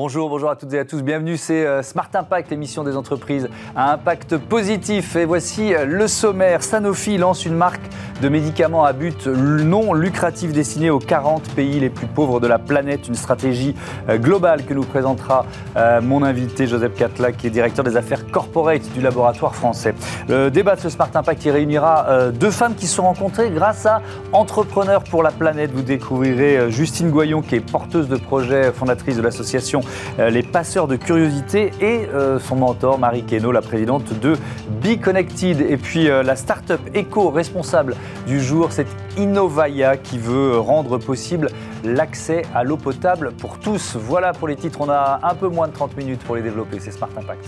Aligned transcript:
Bonjour, 0.00 0.28
bonjour 0.28 0.48
à 0.48 0.54
toutes 0.54 0.72
et 0.74 0.78
à 0.78 0.84
tous. 0.84 1.02
Bienvenue, 1.02 1.36
c'est 1.36 1.66
euh, 1.66 1.82
Smart 1.82 2.08
Impact, 2.14 2.50
l'émission 2.50 2.84
des 2.84 2.96
entreprises 2.96 3.48
à 3.74 3.94
impact 3.94 4.36
positif. 4.36 5.16
Et 5.16 5.24
voici 5.24 5.74
euh, 5.74 5.86
le 5.86 6.06
sommaire. 6.06 6.62
Sanofi 6.62 7.18
lance 7.18 7.44
une 7.44 7.56
marque 7.56 7.82
de 8.22 8.28
médicaments 8.28 8.84
à 8.84 8.92
but 8.92 9.26
non 9.26 9.94
lucratif 9.94 10.52
destinée 10.52 10.90
aux 10.90 11.00
40 11.00 11.48
pays 11.50 11.80
les 11.80 11.90
plus 11.90 12.06
pauvres 12.06 12.38
de 12.38 12.46
la 12.46 12.60
planète. 12.60 13.08
Une 13.08 13.16
stratégie 13.16 13.74
euh, 14.08 14.18
globale 14.18 14.64
que 14.64 14.72
nous 14.72 14.84
présentera 14.84 15.44
mon 16.02 16.22
invité 16.22 16.66
Joseph 16.66 16.94
Catla, 16.94 17.32
qui 17.32 17.46
est 17.46 17.50
directeur 17.50 17.84
des 17.84 17.96
affaires 17.96 18.30
corporate 18.30 18.82
du 18.92 19.00
laboratoire 19.00 19.54
français. 19.54 19.94
Le 20.28 20.50
débat 20.50 20.76
de 20.76 20.80
ce 20.80 20.88
Smart 20.88 21.10
Impact 21.12 21.40
qui 21.40 21.50
réunira 21.50 22.30
deux 22.32 22.50
femmes 22.50 22.74
qui 22.74 22.86
se 22.86 22.96
sont 22.96 23.04
rencontrées 23.04 23.50
grâce 23.50 23.86
à 23.86 24.02
Entrepreneurs 24.32 25.04
pour 25.04 25.22
la 25.22 25.30
planète. 25.30 25.70
Vous 25.72 25.82
découvrirez 25.82 26.70
Justine 26.70 27.10
Goyon, 27.10 27.42
qui 27.42 27.56
est 27.56 27.60
porteuse 27.60 28.08
de 28.08 28.16
projet, 28.16 28.72
fondatrice 28.72 29.16
de 29.16 29.22
l'association 29.22 29.82
les 30.18 30.42
passeurs 30.42 30.88
de 30.88 30.96
curiosité 30.96 31.72
et 31.80 32.06
euh, 32.14 32.38
son 32.38 32.56
mentor 32.56 32.98
Marie 32.98 33.24
Keno, 33.24 33.52
la 33.52 33.62
présidente 33.62 34.18
de 34.20 34.34
Be 34.82 35.00
Connected. 35.00 35.60
Et 35.60 35.76
puis 35.76 36.08
euh, 36.08 36.22
la 36.22 36.36
start-up 36.36 36.80
éco-responsable 36.94 37.96
du 38.26 38.40
jour, 38.40 38.68
c'est 38.70 38.86
Innovaya 39.16 39.96
qui 39.96 40.18
veut 40.18 40.58
rendre 40.58 40.98
possible 40.98 41.48
l'accès 41.84 42.42
à 42.54 42.64
l'eau 42.64 42.76
potable 42.76 43.32
pour 43.32 43.58
tous. 43.58 43.96
Voilà 43.96 44.32
pour 44.32 44.48
les 44.48 44.56
titres, 44.56 44.80
on 44.80 44.90
a 44.90 45.20
un 45.22 45.34
peu 45.34 45.48
moins 45.48 45.68
de 45.68 45.72
30 45.72 45.96
minutes 45.96 46.20
pour 46.24 46.36
les 46.36 46.42
développer, 46.42 46.78
c'est 46.80 46.92
Smart 46.92 47.10
Impact. 47.16 47.44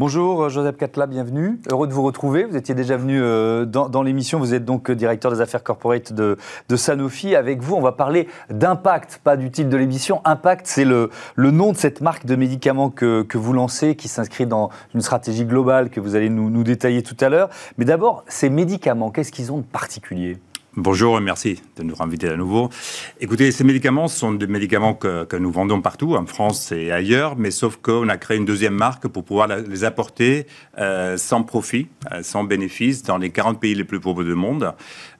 Bonjour 0.00 0.48
Joseph 0.48 0.76
Catla, 0.76 1.08
bienvenue. 1.08 1.58
Heureux 1.68 1.88
de 1.88 1.92
vous 1.92 2.04
retrouver. 2.04 2.44
Vous 2.44 2.56
étiez 2.56 2.72
déjà 2.72 2.96
venu 2.96 3.20
euh, 3.20 3.64
dans, 3.64 4.02
l'émission. 4.04 4.38
Vous 4.38 4.54
êtes 4.54 4.64
donc 4.64 4.92
directeur 4.92 5.32
des 5.32 5.40
affaires 5.40 5.64
corporate 5.64 6.12
de, 6.12 6.36
Sanofi. 6.76 7.34
Avec 7.34 7.60
vous, 7.62 7.74
on 7.74 7.80
va 7.80 7.90
parler 7.90 8.28
d'impact, 8.48 9.20
pas 9.24 9.36
du 9.36 9.50
titre 9.50 9.68
de 9.70 9.76
l'émission. 9.76 10.20
Impact, 10.24 10.68
c'est 10.68 10.84
le, 10.84 11.10
nom 11.36 11.72
de 11.72 11.76
cette 11.76 12.00
marque 12.00 12.26
de 12.26 12.36
médicaments 12.36 12.90
que, 12.90 13.26
vous 13.34 13.52
lancez, 13.52 13.96
qui 13.96 14.06
s'inscrit 14.06 14.46
dans 14.46 14.70
une 14.94 15.00
stratégie 15.00 15.44
globale 15.44 15.90
que 15.90 15.98
vous 15.98 16.14
allez 16.14 16.30
nous 16.30 16.62
détailler 16.62 17.02
tout 17.02 17.16
à 17.18 17.28
l'heure. 17.28 17.48
Mais 17.76 17.84
d'abord, 17.84 18.22
ces 18.28 18.50
médicaments, 18.50 19.10
qu'est-ce 19.10 19.32
qu'ils 19.32 19.50
ont 19.50 19.58
de 19.58 19.64
particulier? 19.64 20.38
Bonjour 20.80 21.18
et 21.18 21.20
merci 21.20 21.60
de 21.76 21.82
nous 21.82 21.96
inviter 21.98 22.28
à 22.28 22.36
nouveau. 22.36 22.70
Écoutez, 23.18 23.50
ces 23.50 23.64
médicaments 23.64 24.06
sont 24.06 24.30
des 24.30 24.46
médicaments 24.46 24.94
que, 24.94 25.36
nous 25.36 25.50
vendons 25.50 25.82
partout, 25.82 26.14
en 26.14 26.24
France 26.24 26.70
et 26.70 26.92
ailleurs, 26.92 27.34
mais 27.36 27.50
sauf 27.50 27.78
qu'on 27.78 28.08
a 28.08 28.16
créé 28.16 28.36
une 28.36 28.44
deuxième 28.44 28.74
marque 28.74 29.08
pour 29.08 29.24
pouvoir 29.24 29.48
les 29.48 29.82
apporter 29.82 30.46
euh, 30.78 31.16
sans 31.16 31.42
profit, 31.42 31.88
euh, 32.12 32.22
sans 32.22 32.44
bénéfice, 32.44 33.02
dans 33.02 33.18
les 33.18 33.30
40 33.30 33.58
pays 33.58 33.74
les 33.74 33.82
plus 33.82 33.98
pauvres 33.98 34.22
du 34.22 34.36
monde, 34.36 34.72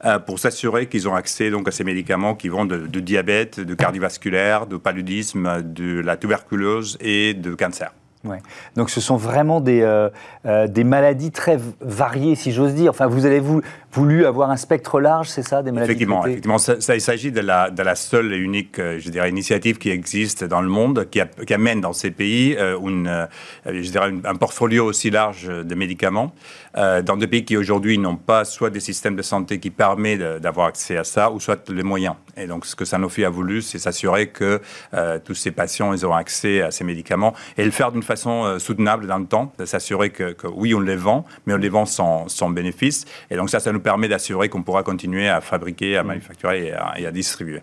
euh, 0.04 0.20
pour 0.20 0.38
s'assurer 0.38 0.86
qu'ils 0.86 1.08
ont 1.08 1.16
accès 1.16 1.50
donc, 1.50 1.66
à 1.66 1.72
ces 1.72 1.82
médicaments 1.82 2.36
qui 2.36 2.48
vont 2.48 2.64
de, 2.64 2.86
de 2.86 3.00
diabète, 3.00 3.58
de 3.58 3.74
cardiovasculaire, 3.74 4.68
de 4.68 4.76
paludisme, 4.76 5.60
de 5.64 5.98
la 5.98 6.16
tuberculose 6.16 6.98
et 7.00 7.34
de 7.34 7.56
cancer. 7.56 7.90
Ouais. 8.28 8.38
Donc 8.76 8.90
ce 8.90 9.00
sont 9.00 9.16
vraiment 9.16 9.60
des, 9.60 9.80
euh, 9.80 10.10
euh, 10.44 10.66
des 10.66 10.84
maladies 10.84 11.30
très 11.30 11.58
variées, 11.80 12.34
si 12.34 12.52
j'ose 12.52 12.74
dire. 12.74 12.90
Enfin, 12.90 13.06
vous 13.06 13.24
avez 13.24 13.42
voulu 13.92 14.26
avoir 14.26 14.50
un 14.50 14.56
spectre 14.56 15.00
large, 15.00 15.28
c'est 15.28 15.42
ça, 15.42 15.62
des 15.62 15.72
maladies 15.72 15.92
Effectivement, 15.92 16.26
effectivement 16.26 16.58
ça, 16.58 16.94
il 16.94 17.00
s'agit 17.00 17.32
de 17.32 17.40
la, 17.40 17.70
de 17.70 17.82
la 17.82 17.94
seule 17.94 18.32
et 18.34 18.36
unique, 18.36 18.78
euh, 18.78 18.98
je 18.98 19.08
dirais, 19.08 19.30
initiative 19.30 19.78
qui 19.78 19.90
existe 19.90 20.44
dans 20.44 20.60
le 20.60 20.68
monde, 20.68 21.08
qui, 21.10 21.20
qui 21.46 21.54
amène 21.54 21.80
dans 21.80 21.94
ces 21.94 22.10
pays 22.10 22.56
une, 22.58 23.28
je 23.66 23.90
dirais, 23.90 24.12
un 24.24 24.34
portfolio 24.34 24.84
aussi 24.84 25.10
large 25.10 25.46
de 25.46 25.74
médicaments, 25.74 26.32
dans 26.74 27.16
des 27.16 27.26
pays 27.26 27.44
qui 27.44 27.56
aujourd'hui 27.56 27.98
n'ont 27.98 28.16
pas 28.16 28.44
soit 28.44 28.70
des 28.70 28.80
systèmes 28.80 29.16
de 29.16 29.22
santé 29.22 29.58
qui 29.58 29.70
permettent 29.70 30.40
d'avoir 30.40 30.66
accès 30.66 30.96
à 30.96 31.04
ça, 31.04 31.30
ou 31.30 31.40
soit 31.40 31.68
les 31.70 31.82
moyens. 31.82 32.14
Et 32.36 32.46
donc 32.46 32.66
ce 32.66 32.76
que 32.76 32.84
Sanofi 32.84 33.24
a 33.24 33.30
voulu, 33.30 33.62
c'est 33.62 33.78
s'assurer 33.78 34.28
que 34.28 34.60
tous 35.24 35.34
ces 35.34 35.50
patients 35.50 35.92
ils 35.92 36.04
auront 36.04 36.16
accès 36.16 36.62
à 36.62 36.70
ces 36.70 36.84
médicaments 36.84 37.34
et 37.56 37.64
le 37.64 37.70
faire 37.70 37.92
d'une 37.92 38.02
façon 38.02 38.17
euh, 38.26 38.58
soutenable 38.58 39.06
dans 39.06 39.18
le 39.18 39.26
temps, 39.26 39.52
de 39.58 39.64
s'assurer 39.64 40.10
que, 40.10 40.34
oui, 40.52 40.74
on 40.74 40.80
les 40.80 40.96
vend, 40.96 41.24
mais 41.46 41.54
on 41.54 41.58
les 41.58 41.68
vend 41.68 41.86
sans, 41.86 42.28
sans 42.28 42.50
bénéfice. 42.50 43.04
Et 43.30 43.36
donc 43.36 43.50
ça, 43.50 43.60
ça 43.60 43.72
nous 43.72 43.80
permet 43.80 44.08
d'assurer 44.08 44.48
qu'on 44.48 44.62
pourra 44.62 44.82
continuer 44.82 45.28
à 45.28 45.40
fabriquer, 45.40 45.96
à 45.96 46.02
manufacturer 46.02 46.72
et 46.96 47.06
à 47.06 47.10
distribuer 47.12 47.62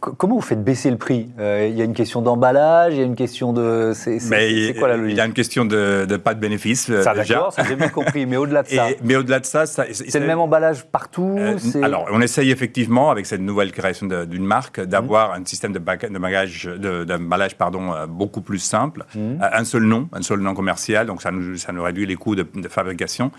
comment 0.00 0.36
vous 0.36 0.42
faites 0.42 0.62
baisser 0.62 0.90
le 0.90 0.96
prix? 0.98 1.30
Euh, 1.38 1.66
Il 1.70 1.76
y 1.76 1.82
a 1.82 1.84
une 1.84 1.94
question 1.94 2.20
d'emballage, 2.22 2.92
il 2.94 2.98
y 2.98 3.02
a 3.02 3.04
une 3.04 3.16
question 3.16 3.52
de. 3.52 3.92
C'est 3.94 4.74
quoi 4.78 4.88
la 4.88 4.96
logique 4.96 5.14
Il 5.14 5.16
y 5.16 5.20
a 5.20 5.26
une 5.26 5.32
question 5.32 5.64
de, 5.64 6.16
pas 6.16 6.34
de 6.34 6.40
bénéfice. 6.40 6.90
Euh, 6.90 7.02
ça, 7.02 7.14
d'accord, 7.14 7.52
ça 7.52 7.64
j'ai 7.64 7.76
bien 7.76 7.88
compris. 7.88 8.26
Mais 8.26 8.36
au-delà 8.36 8.62
de 8.62 8.68
ça. 8.68 8.88
mais 9.02 9.16
au-delà 9.16 9.40
de 9.40 9.46
ça, 9.46 9.66
c'est 9.66 10.18
le 10.18 10.26
même 10.26 10.40
emballage 10.40 10.84
partout. 10.84 11.36
Euh, 11.38 11.56
alors, 11.82 12.06
on 12.12 12.20
essaye 12.20 12.50
effectivement 12.50 13.10
avec 13.10 13.26
cette 13.26 13.40
nouvelle 13.40 13.72
création 13.72 14.06
d'une 14.06 14.44
marque 14.44 14.80
d'avoir 14.80 15.32
un 15.32 15.44
système 15.44 15.72
de, 15.72 15.78
bagage, 15.78 16.68
d'emballage, 16.78 17.56
pardon, 17.56 17.92
beaucoup 18.08 18.42
plus 18.42 18.58
simple, 18.58 19.04
mmh. 19.14 19.36
un 19.40 19.64
seul 19.64 19.84
nom, 19.84 20.08
un 20.12 20.22
seul 20.22 20.40
nom 20.40 20.54
commercial. 20.54 21.06
Donc 21.06 21.22
ça 21.22 21.30
nous, 21.30 21.56
ça 21.56 21.72
nous 21.72 21.82
réduit 21.82 22.06
les 22.06 22.16
coûts 22.16 22.34
de, 22.34 22.46
fabrication. 22.68 23.30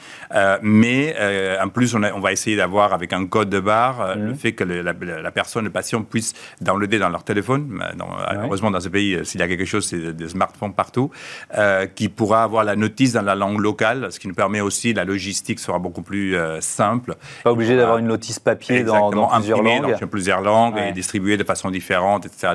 mais 0.62 1.16
en 1.62 1.70
plus, 1.70 1.96
on, 1.96 2.04
on 2.04 2.20
va 2.20 2.32
essayer 2.32 2.58
d'avoir 2.58 2.94
avec 2.94 3.14
un 3.14 3.26
code 3.26 3.50
de 3.50 3.60
barre 3.60 4.16
le 4.16 4.32
mmh. 4.32 4.36
fait 4.36 4.54
que 4.54 4.64
la, 4.64 4.94
la 4.94 5.32
personne, 5.32 5.66
le 5.66 5.70
patient 5.70 6.02
puisse 6.02 6.23
dans 6.62 6.74
downloader 6.74 7.00
dans 7.00 7.10
leur 7.10 7.24
téléphone. 7.24 7.84
Heureusement, 8.32 8.72
dans 8.72 8.80
ce 8.80 8.90
pays, 8.90 9.20
s'il 9.24 9.40
y 9.40 9.44
a 9.44 9.48
quelque 9.48 9.66
chose, 9.66 9.86
c'est 9.86 10.14
des 10.14 10.30
smartphones 10.30 10.74
partout, 10.74 11.12
euh, 11.58 11.86
qui 11.88 12.10
pourra 12.10 12.44
avoir 12.44 12.64
la 12.64 12.76
notice 12.76 13.14
dans 13.14 13.22
la 13.22 13.36
langue 13.36 13.60
locale, 13.60 14.12
ce 14.12 14.20
qui 14.20 14.28
nous 14.28 14.34
permet 14.34 14.62
aussi, 14.62 14.94
la 14.94 15.06
logistique 15.06 15.60
sera 15.60 15.80
beaucoup 15.80 16.02
plus 16.02 16.36
euh, 16.36 16.62
simple. 16.62 17.16
Pas 17.44 17.52
obligé 17.52 17.76
d'avoir 17.76 17.98
une 17.98 18.08
notice 18.08 18.40
papier 18.40 18.84
dans, 18.84 19.12
plusieurs 19.12 19.62
langues. 19.62 20.00
Dans 20.00 20.08
plusieurs 20.08 20.42
langues 20.42 20.78
et 20.78 20.92
distribuée 20.92 21.38
de 21.38 21.44
façon 21.44 21.70
différente, 21.72 22.26
etc. 22.26 22.54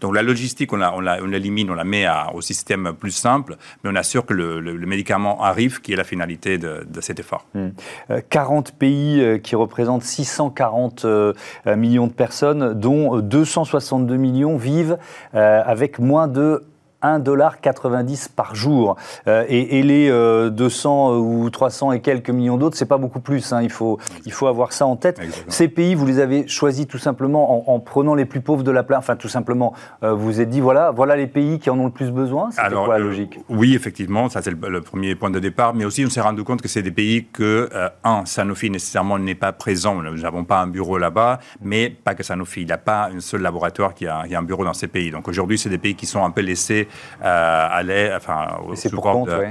Donc 0.00 0.14
la 0.14 0.22
logistique, 0.22 0.72
on 0.72 1.00
l'élimine, 1.26 1.70
on, 1.70 1.72
on, 1.72 1.76
la 1.76 1.84
met 1.84 2.06
au 2.34 2.40
système 2.40 2.92
plus 2.98 3.10
simple, 3.10 3.56
mais 3.82 3.90
on 3.90 3.96
assure 3.96 4.26
que 4.26 4.34
le, 4.34 4.86
médicament 4.86 5.42
arrive, 5.42 5.80
qui 5.80 5.92
est 5.92 5.96
la 5.96 6.04
finalité 6.04 6.58
de, 6.58 7.00
cet 7.00 7.20
effort. 7.20 7.46
40 8.28 8.68
hmm. 8.68 8.70
euh, 8.70 8.78
pays 8.78 9.40
qui 9.42 9.56
représentent 9.56 10.02
640 10.02 11.06
millions 11.76 12.06
de 12.06 12.12
personnes, 12.12 12.74
dont 12.74 13.09
262 13.18 14.16
millions 14.16 14.56
vivent 14.56 14.98
euh, 15.34 15.62
avec 15.64 15.98
moins 15.98 16.28
de 16.28 16.64
1,90$ 17.02 18.28
par 18.34 18.54
jour. 18.54 18.96
Euh, 19.26 19.44
et, 19.48 19.82
les 19.82 20.10
200 20.10 21.12
euh, 21.12 21.16
ou 21.16 21.50
300 21.50 21.92
et 21.92 22.00
quelques 22.00 22.30
millions 22.30 22.56
d'autres, 22.56 22.76
c'est 22.76 22.86
pas 22.86 22.98
beaucoup 22.98 23.20
plus. 23.20 23.52
Hein. 23.52 23.62
Il, 23.62 23.70
faut, 23.70 23.98
il 24.26 24.32
faut 24.32 24.46
avoir 24.46 24.72
ça 24.72 24.86
en 24.86 24.96
tête. 24.96 25.20
Ces 25.48 25.68
pays, 25.68 25.94
vous 25.94 26.06
les 26.06 26.20
avez 26.20 26.46
choisis 26.48 26.86
tout 26.86 26.98
simplement 26.98 27.70
en, 27.70 27.80
prenant 27.80 28.14
les 28.14 28.24
plus 28.24 28.40
pauvres 28.40 28.62
de 28.62 28.70
la 28.70 28.82
planète. 28.82 29.04
Enfin, 29.04 29.16
tout 29.16 29.28
simplement, 29.28 29.74
euh, 30.02 30.12
vous 30.12 30.30
vous 30.30 30.40
êtes 30.40 30.50
dit, 30.50 30.60
voilà, 30.60 30.90
voilà 30.90 31.16
les 31.16 31.26
pays 31.26 31.58
qui 31.58 31.70
en 31.70 31.78
ont 31.78 31.86
le 31.86 31.90
plus 31.90 32.10
besoin. 32.10 32.50
C'est 32.50 32.62
quoi 32.70 32.98
la 32.98 32.98
logique? 32.98 33.38
Oui, 33.48 33.74
effectivement, 33.74 34.28
ça 34.28 34.42
c'est 34.42 34.50
le, 34.50 34.80
premier 34.80 35.14
point 35.14 35.30
de 35.30 35.38
départ. 35.38 35.74
Mais 35.74 35.84
aussi, 35.84 36.04
on 36.04 36.10
s'est 36.10 36.20
rendu 36.20 36.44
compte 36.44 36.62
que 36.62 36.68
c'est 36.68 36.82
des 36.82 36.90
pays 36.90 37.26
que, 37.32 37.68
un, 38.04 38.24
Sanofi 38.26 38.70
nécessairement 38.70 39.18
n'est 39.18 39.34
pas 39.34 39.52
présent. 39.52 39.94
Nous 39.94 40.18
n'avons 40.18 40.44
pas 40.44 40.60
un 40.60 40.66
bureau 40.66 40.98
là-bas, 40.98 41.40
mais 41.62 41.90
pas 41.90 42.14
que 42.14 42.22
Sanofi. 42.22 42.60
Il 42.60 42.66
n'y 42.66 42.72
a 42.72 42.78
pas 42.78 43.08
un 43.08 43.20
seul 43.20 43.40
laboratoire 43.40 43.94
qui 43.94 44.06
a, 44.06 44.24
qui 44.26 44.34
a 44.34 44.38
un 44.38 44.42
bureau 44.42 44.64
dans 44.64 44.74
ces 44.74 44.86
pays. 44.86 45.10
Donc 45.10 45.26
aujourd'hui, 45.28 45.58
c'est 45.58 45.70
des 45.70 45.78
pays 45.78 45.94
qui 45.94 46.06
sont 46.06 46.24
un 46.24 46.30
peu 46.30 46.42
laissés 46.42 46.88
euh, 47.22 47.68
allait, 47.70 48.14
enfin, 48.14 48.58
pour 48.92 49.02
compte, 49.02 49.28
euh, 49.28 49.50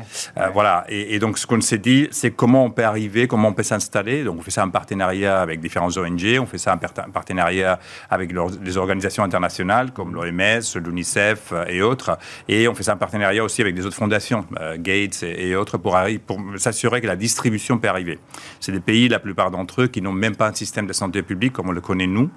Voilà. 0.54 0.86
Et, 0.90 1.20
donc, 1.20 1.38
ce 1.38 1.46
qu'on 1.46 1.62
s'est 1.62 1.78
dit, 1.78 2.08
c'est 2.12 2.32
comment 2.32 2.66
on 2.66 2.72
peut 2.72 2.84
arriver, 2.84 3.28
comment 3.28 3.50
on 3.50 3.54
peut 3.54 3.64
s'installer. 3.64 4.24
Donc, 4.24 4.38
on 4.40 4.42
fait 4.42 4.52
ça 4.52 4.66
en 4.66 4.70
partenariat 4.70 5.42
avec 5.42 5.60
différents 5.60 5.96
ONG, 5.98 6.38
on 6.40 6.46
fait 6.46 6.58
ça 6.58 6.74
en 6.74 7.12
partenariat 7.12 7.80
avec 8.10 8.32
les 8.64 8.78
organisations 8.78 9.24
internationales 9.24 9.92
comme 9.92 10.14
l'OMS, 10.14 10.62
l'UNICEF 10.76 11.52
euh, 11.52 11.66
et 11.68 11.82
autres. 11.82 12.18
Et 12.48 12.68
on 12.68 12.76
fait 12.76 12.84
ça 12.84 12.94
en 12.94 12.98
partenariat 12.98 13.44
aussi 13.44 13.62
avec 13.62 13.76
des 13.76 13.86
autres 13.86 13.96
fondations, 13.98 14.46
Gates 14.78 15.24
et, 15.24 15.56
autres, 15.56 15.78
pour, 15.78 15.98
pour 16.26 16.40
s'assurer 16.58 17.02
que 17.02 17.08
la 17.08 17.16
distribution 17.16 17.78
peut 17.78 17.90
arriver. 17.90 18.20
C'est 18.60 18.72
des 18.72 18.80
pays, 18.80 19.10
la 19.10 19.20
plupart 19.20 19.52
d'entre 19.52 19.84
eux, 19.84 19.88
qui 19.88 20.02
n'ont 20.02 20.12
même 20.12 20.36
pas 20.36 20.48
un 20.48 20.54
système 20.54 20.88
de 20.88 20.94
santé 20.94 21.22
publique 21.22 21.54
comme 21.54 21.70
on 21.70 21.74
le 21.74 21.82
connaît 21.82 22.08
nous. 22.08 22.30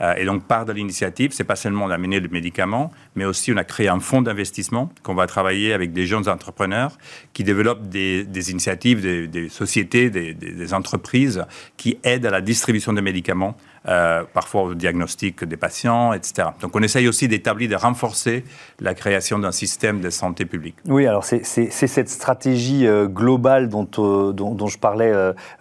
Euh, 0.00 0.14
et 0.16 0.24
donc, 0.24 0.44
part 0.44 0.64
de 0.64 0.72
l'initiative, 0.72 1.32
c'est 1.32 1.44
pas 1.44 1.56
seulement 1.56 1.88
d'amener 1.88 2.20
le 2.20 2.28
médicament, 2.28 2.90
mais 3.16 3.24
aussi 3.24 3.52
on 3.52 3.56
a 3.56 3.64
créé 3.64 3.88
un 3.88 4.00
fonds 4.00 4.22
d'investissement 4.22 4.90
qu'on 5.02 5.14
va 5.14 5.26
travailler 5.26 5.72
avec 5.72 5.92
des 5.92 6.06
jeunes 6.06 6.28
entrepreneurs 6.28 6.98
qui 7.32 7.44
développent 7.44 7.88
des, 7.88 8.50
initiatives, 8.50 9.00
des, 9.00 9.48
sociétés, 9.48 10.10
des, 10.10 10.74
entreprises 10.74 11.44
qui 11.76 11.98
aident 12.04 12.26
à 12.26 12.30
la 12.30 12.40
distribution 12.40 12.92
de 12.92 13.00
médicaments 13.00 13.56
euh, 13.88 14.22
parfois 14.32 14.62
au 14.62 14.74
diagnostic 14.74 15.44
des 15.44 15.56
patients, 15.56 16.12
etc. 16.12 16.48
Donc 16.60 16.76
on 16.76 16.82
essaye 16.82 17.08
aussi 17.08 17.26
d'établir, 17.26 17.70
de 17.70 17.74
renforcer 17.74 18.44
la 18.80 18.94
création 18.94 19.38
d'un 19.38 19.52
système 19.52 20.00
de 20.00 20.10
santé 20.10 20.44
publique. 20.44 20.76
Oui, 20.86 21.06
alors 21.06 21.24
c'est 21.24 21.42
cette 21.42 22.08
stratégie 22.08 22.86
euh, 22.86 23.06
globale 23.06 23.68
dont, 23.68 23.88
dont, 24.32 24.66
je 24.66 24.78
parlais 24.78 25.12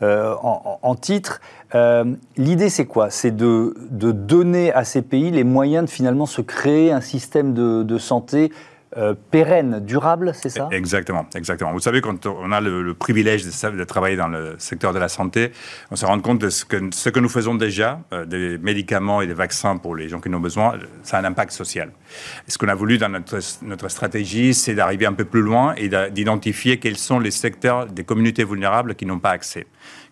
en, 0.01 0.95
titre. 0.95 1.39
Euh, 1.75 2.06
l'idée, 2.38 2.69
c'est 2.69 2.85
quoi? 2.85 3.09
C'est 3.09 3.35
de, 3.35 3.74
donner 3.91 4.71
à 4.74 4.83
ces 4.83 5.01
pays 5.01 5.31
les 5.31 5.44
moyens 5.44 5.85
de 5.85 5.89
finalement 5.89 6.25
se 6.25 6.41
créer 6.41 6.91
un 6.91 7.01
système 7.01 7.53
de, 7.53 7.97
santé 7.97 8.51
pérenne, 9.31 9.79
durable, 9.85 10.31
c'est 10.33 10.49
ça? 10.49 10.69
Exactement, 10.71 11.25
exactement. 11.35 11.71
Vous 11.71 11.79
savez, 11.79 12.01
quand 12.01 12.25
on 12.25 12.51
a 12.51 12.61
le, 12.61 12.94
privilège 12.94 13.45
de, 13.45 13.83
travailler 13.83 14.15
dans 14.15 14.27
le 14.27 14.55
secteur 14.57 14.94
de 14.94 14.99
la 14.99 15.07
santé, 15.07 15.51
on 15.91 15.95
se 15.95 16.05
rend 16.05 16.19
compte 16.19 16.39
de 16.39 16.49
ce 16.49 16.65
que, 16.65 16.77
ce 16.91 17.09
que 17.09 17.19
nous 17.19 17.29
faisons 17.29 17.55
déjà, 17.55 17.99
des 18.25 18.57
médicaments 18.57 19.21
et 19.21 19.27
des 19.27 19.33
vaccins 19.33 19.77
pour 19.77 19.95
les 19.95 20.09
gens 20.09 20.19
qui 20.19 20.29
en 20.29 20.33
ont 20.33 20.39
besoin, 20.39 20.73
ça 21.03 21.17
a 21.17 21.21
un 21.21 21.25
impact 21.25 21.51
social. 21.51 21.91
Ce 22.48 22.57
qu'on 22.57 22.68
a 22.68 22.75
voulu 22.75 22.98
dans 22.98 23.09
notre, 23.09 23.39
notre 23.63 23.89
stratégie, 23.89 24.54
c'est 24.54 24.75
d'arriver 24.75 25.06
un 25.06 25.13
peu 25.13 25.25
plus 25.25 25.42
loin 25.42 25.74
et 25.75 25.89
d'identifier 26.12 26.77
quels 26.77 26.98
sont 26.98 27.19
les 27.19 27.31
secteurs 27.31 27.88
des 27.88 28.04
communautés 28.04 28.44
vulnérables 28.44 28.95
qui 28.95 29.06
n'ont 29.06 29.19
pas 29.19 29.31
accès 29.31 29.68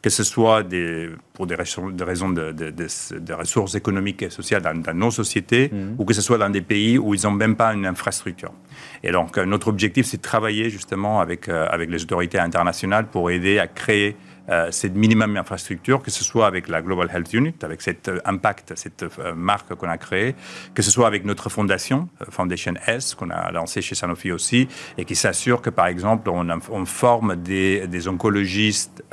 que 0.06 0.12
ce 0.12 0.24
soit 0.24 0.62
des, 0.62 1.09
pour 1.33 1.47
des 1.47 1.56
raisons, 1.56 1.89
de, 2.30 2.51
de, 2.51 3.33
ressources 3.33 3.74
économiques 3.74 4.21
et 4.21 4.30
sociales 4.30 4.62
dans, 4.62 4.94
nos 4.94 5.09
sociétés, 5.09 5.71
mhm. 5.74 5.95
ou 5.97 6.06
que 6.06 6.13
ce 6.13 6.21
soit 6.21 6.38
dans 6.38 6.51
des 6.51 6.62
pays 6.62 7.00
où 7.00 7.15
ils 7.15 7.24
n'ont 7.24 7.31
même 7.31 7.56
pas 7.56 7.74
une 7.74 7.88
infrastructure. 7.88 8.51
Et 9.01 9.12
donc, 9.12 9.36
euh, 9.36 9.48
notre 9.48 9.68
objectif, 9.68 10.06
c'est 10.06 10.18
de 10.18 10.21
travailler 10.21 10.69
justement 10.69 11.21
avec, 11.21 11.50
euh, 11.50 11.65
avec 11.71 11.89
les 11.89 12.03
autorités 12.03 12.38
internationales 12.38 13.07
pour 13.07 13.31
aider 13.31 13.57
à 13.57 13.65
créer 13.65 14.15
euh, 14.50 14.69
cette 14.71 14.95
minimum 14.95 15.38
infrastructure, 15.38 16.01
que 16.03 16.12
ce 16.12 16.24
soit 16.24 16.45
avec 16.45 16.68
la 16.68 16.81
Global 16.81 17.09
Health 17.12 17.33
Unit, 17.33 17.56
avec 17.63 17.81
cet 17.81 18.07
euh, 18.09 18.19
impact, 18.25 18.74
cette 18.75 19.03
euh, 19.03 19.33
marque 19.36 19.74
qu'on 19.74 19.89
a 19.89 19.97
créée, 19.97 20.36
que 20.74 20.83
ce 20.83 20.92
soit 20.92 21.07
avec 21.07 21.25
notre 21.25 21.50
fondation, 21.50 22.09
Foundation 22.30 22.74
S, 22.86 23.15
qu'on 23.15 23.31
a 23.31 23.51
lancée 23.51 23.81
chez 23.81 23.95
Sanofi 23.95 24.31
aussi, 24.31 24.68
et 24.97 25.06
qui 25.06 25.15
s'assure 25.15 25.62
que, 25.62 25.71
par 25.71 25.88
exemple, 25.88 26.30
on, 26.30 26.47
on 26.69 26.86
forme 26.86 27.36
des, 27.36 27.88
des 27.88 28.07
oncologistes, 28.07 29.03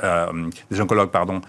des 0.69 0.81
oncologues, 0.81 1.09
pardon, 1.09 1.41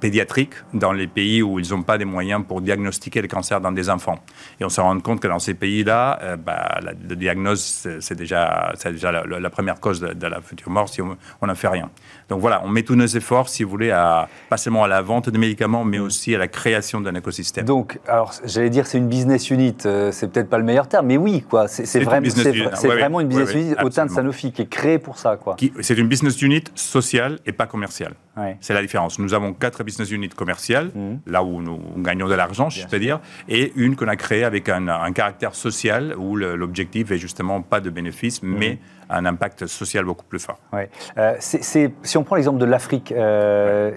pédiatriques 0.00 0.54
dans 0.72 0.92
les 0.92 1.06
pays 1.06 1.42
où 1.42 1.58
ils 1.58 1.70
n'ont 1.70 1.82
pas 1.82 1.98
des 1.98 2.04
moyens 2.04 2.42
pour 2.46 2.60
diagnostiquer 2.60 3.22
le 3.22 3.28
cancer 3.28 3.60
dans 3.60 3.72
des 3.72 3.90
enfants. 3.90 4.18
Et 4.60 4.64
on 4.64 4.68
se 4.68 4.80
rend 4.80 4.98
compte 5.00 5.20
que 5.20 5.28
dans 5.28 5.38
ces 5.38 5.54
pays-là, 5.54 6.36
bah, 6.36 6.78
la, 6.82 6.92
le 6.92 7.16
diagnose, 7.16 7.88
c'est 8.00 8.14
déjà, 8.14 8.72
déjà 8.84 9.12
la, 9.12 9.50
première 9.50 9.80
cause 9.80 10.00
de, 10.00 10.26
la 10.26 10.40
future 10.40 10.70
mort 10.70 10.88
si 10.88 11.00
on 11.02 11.16
n'en 11.42 11.54
fait 11.54 11.68
rien. 11.68 11.90
Donc 12.28 12.40
voilà, 12.40 12.62
on 12.64 12.68
met 12.68 12.82
tous 12.82 12.96
nos 12.96 13.06
efforts, 13.06 13.48
si 13.48 13.62
vous 13.62 13.70
voulez, 13.70 13.90
à, 13.90 14.28
pas 14.48 14.56
seulement 14.56 14.82
à 14.82 14.88
la 14.88 15.00
vente 15.00 15.30
de 15.30 15.38
médicaments, 15.38 15.84
mais 15.84 16.00
aussi 16.00 16.34
à 16.34 16.38
la 16.38 16.48
création 16.48 17.00
d'un 17.00 17.14
écosystème. 17.14 17.64
Donc, 17.64 18.00
alors, 18.08 18.32
j'allais 18.44 18.70
dire 18.70 18.86
c'est 18.86 18.98
une 18.98 19.08
business 19.08 19.50
unit, 19.50 19.76
euh, 19.86 20.10
c'est 20.10 20.28
peut-être 20.28 20.48
pas 20.48 20.58
le 20.58 20.64
meilleur 20.64 20.88
terme, 20.88 21.06
mais 21.06 21.16
oui, 21.16 21.44
quoi. 21.48 21.68
C'est 21.68 22.00
vraiment, 22.00 22.28
c'est 22.28 22.88
vraiment 22.88 23.20
une 23.20 23.28
business 23.28 23.54
unit 23.54 23.74
au 23.82 23.90
sein 23.90 24.06
de 24.06 24.10
Sanofi 24.10 24.50
qui 24.50 24.62
est 24.62 24.66
créée 24.66 24.98
pour 24.98 25.18
ça, 25.18 25.36
quoi. 25.36 25.56
C'est 25.80 25.98
une 25.98 26.08
business 26.08 26.40
unit 26.42 26.64
sociale 26.74 27.38
et 27.46 27.52
pas 27.52 27.66
commerciale. 27.66 28.14
C'est 28.60 28.74
la 28.74 28.82
différence. 28.82 29.18
Nous 29.18 29.34
avons 29.34 29.52
quatre 29.52 29.82
business 29.84 30.10
units 30.10 30.28
commerciales, 30.28 30.90
mmh. 30.94 31.14
là 31.26 31.42
où 31.42 31.62
nous 31.62 31.80
gagnons 31.98 32.28
de 32.28 32.34
l'argent, 32.34 32.68
je 32.68 32.86
peux 32.86 32.98
dire, 32.98 33.20
et 33.48 33.72
une 33.76 33.96
qu'on 33.96 34.08
a 34.08 34.16
créée 34.16 34.44
avec 34.44 34.68
un, 34.68 34.88
un 34.88 35.12
caractère 35.12 35.54
social 35.54 36.14
où 36.16 36.36
l'objectif 36.36 37.10
est 37.10 37.18
justement 37.18 37.62
pas 37.62 37.80
de 37.80 37.90
bénéfices, 37.90 38.42
mmh. 38.42 38.56
mais 38.58 38.78
un 39.08 39.24
impact 39.24 39.66
social 39.66 40.04
beaucoup 40.04 40.24
plus 40.24 40.40
fort. 40.40 40.58
Ouais. 40.72 40.90
Euh, 41.16 41.36
si 41.38 42.16
on 42.16 42.24
prend 42.24 42.36
l'exemple 42.36 42.58
de 42.58 42.64
l'Afrique, 42.64 43.12
euh, 43.12 43.92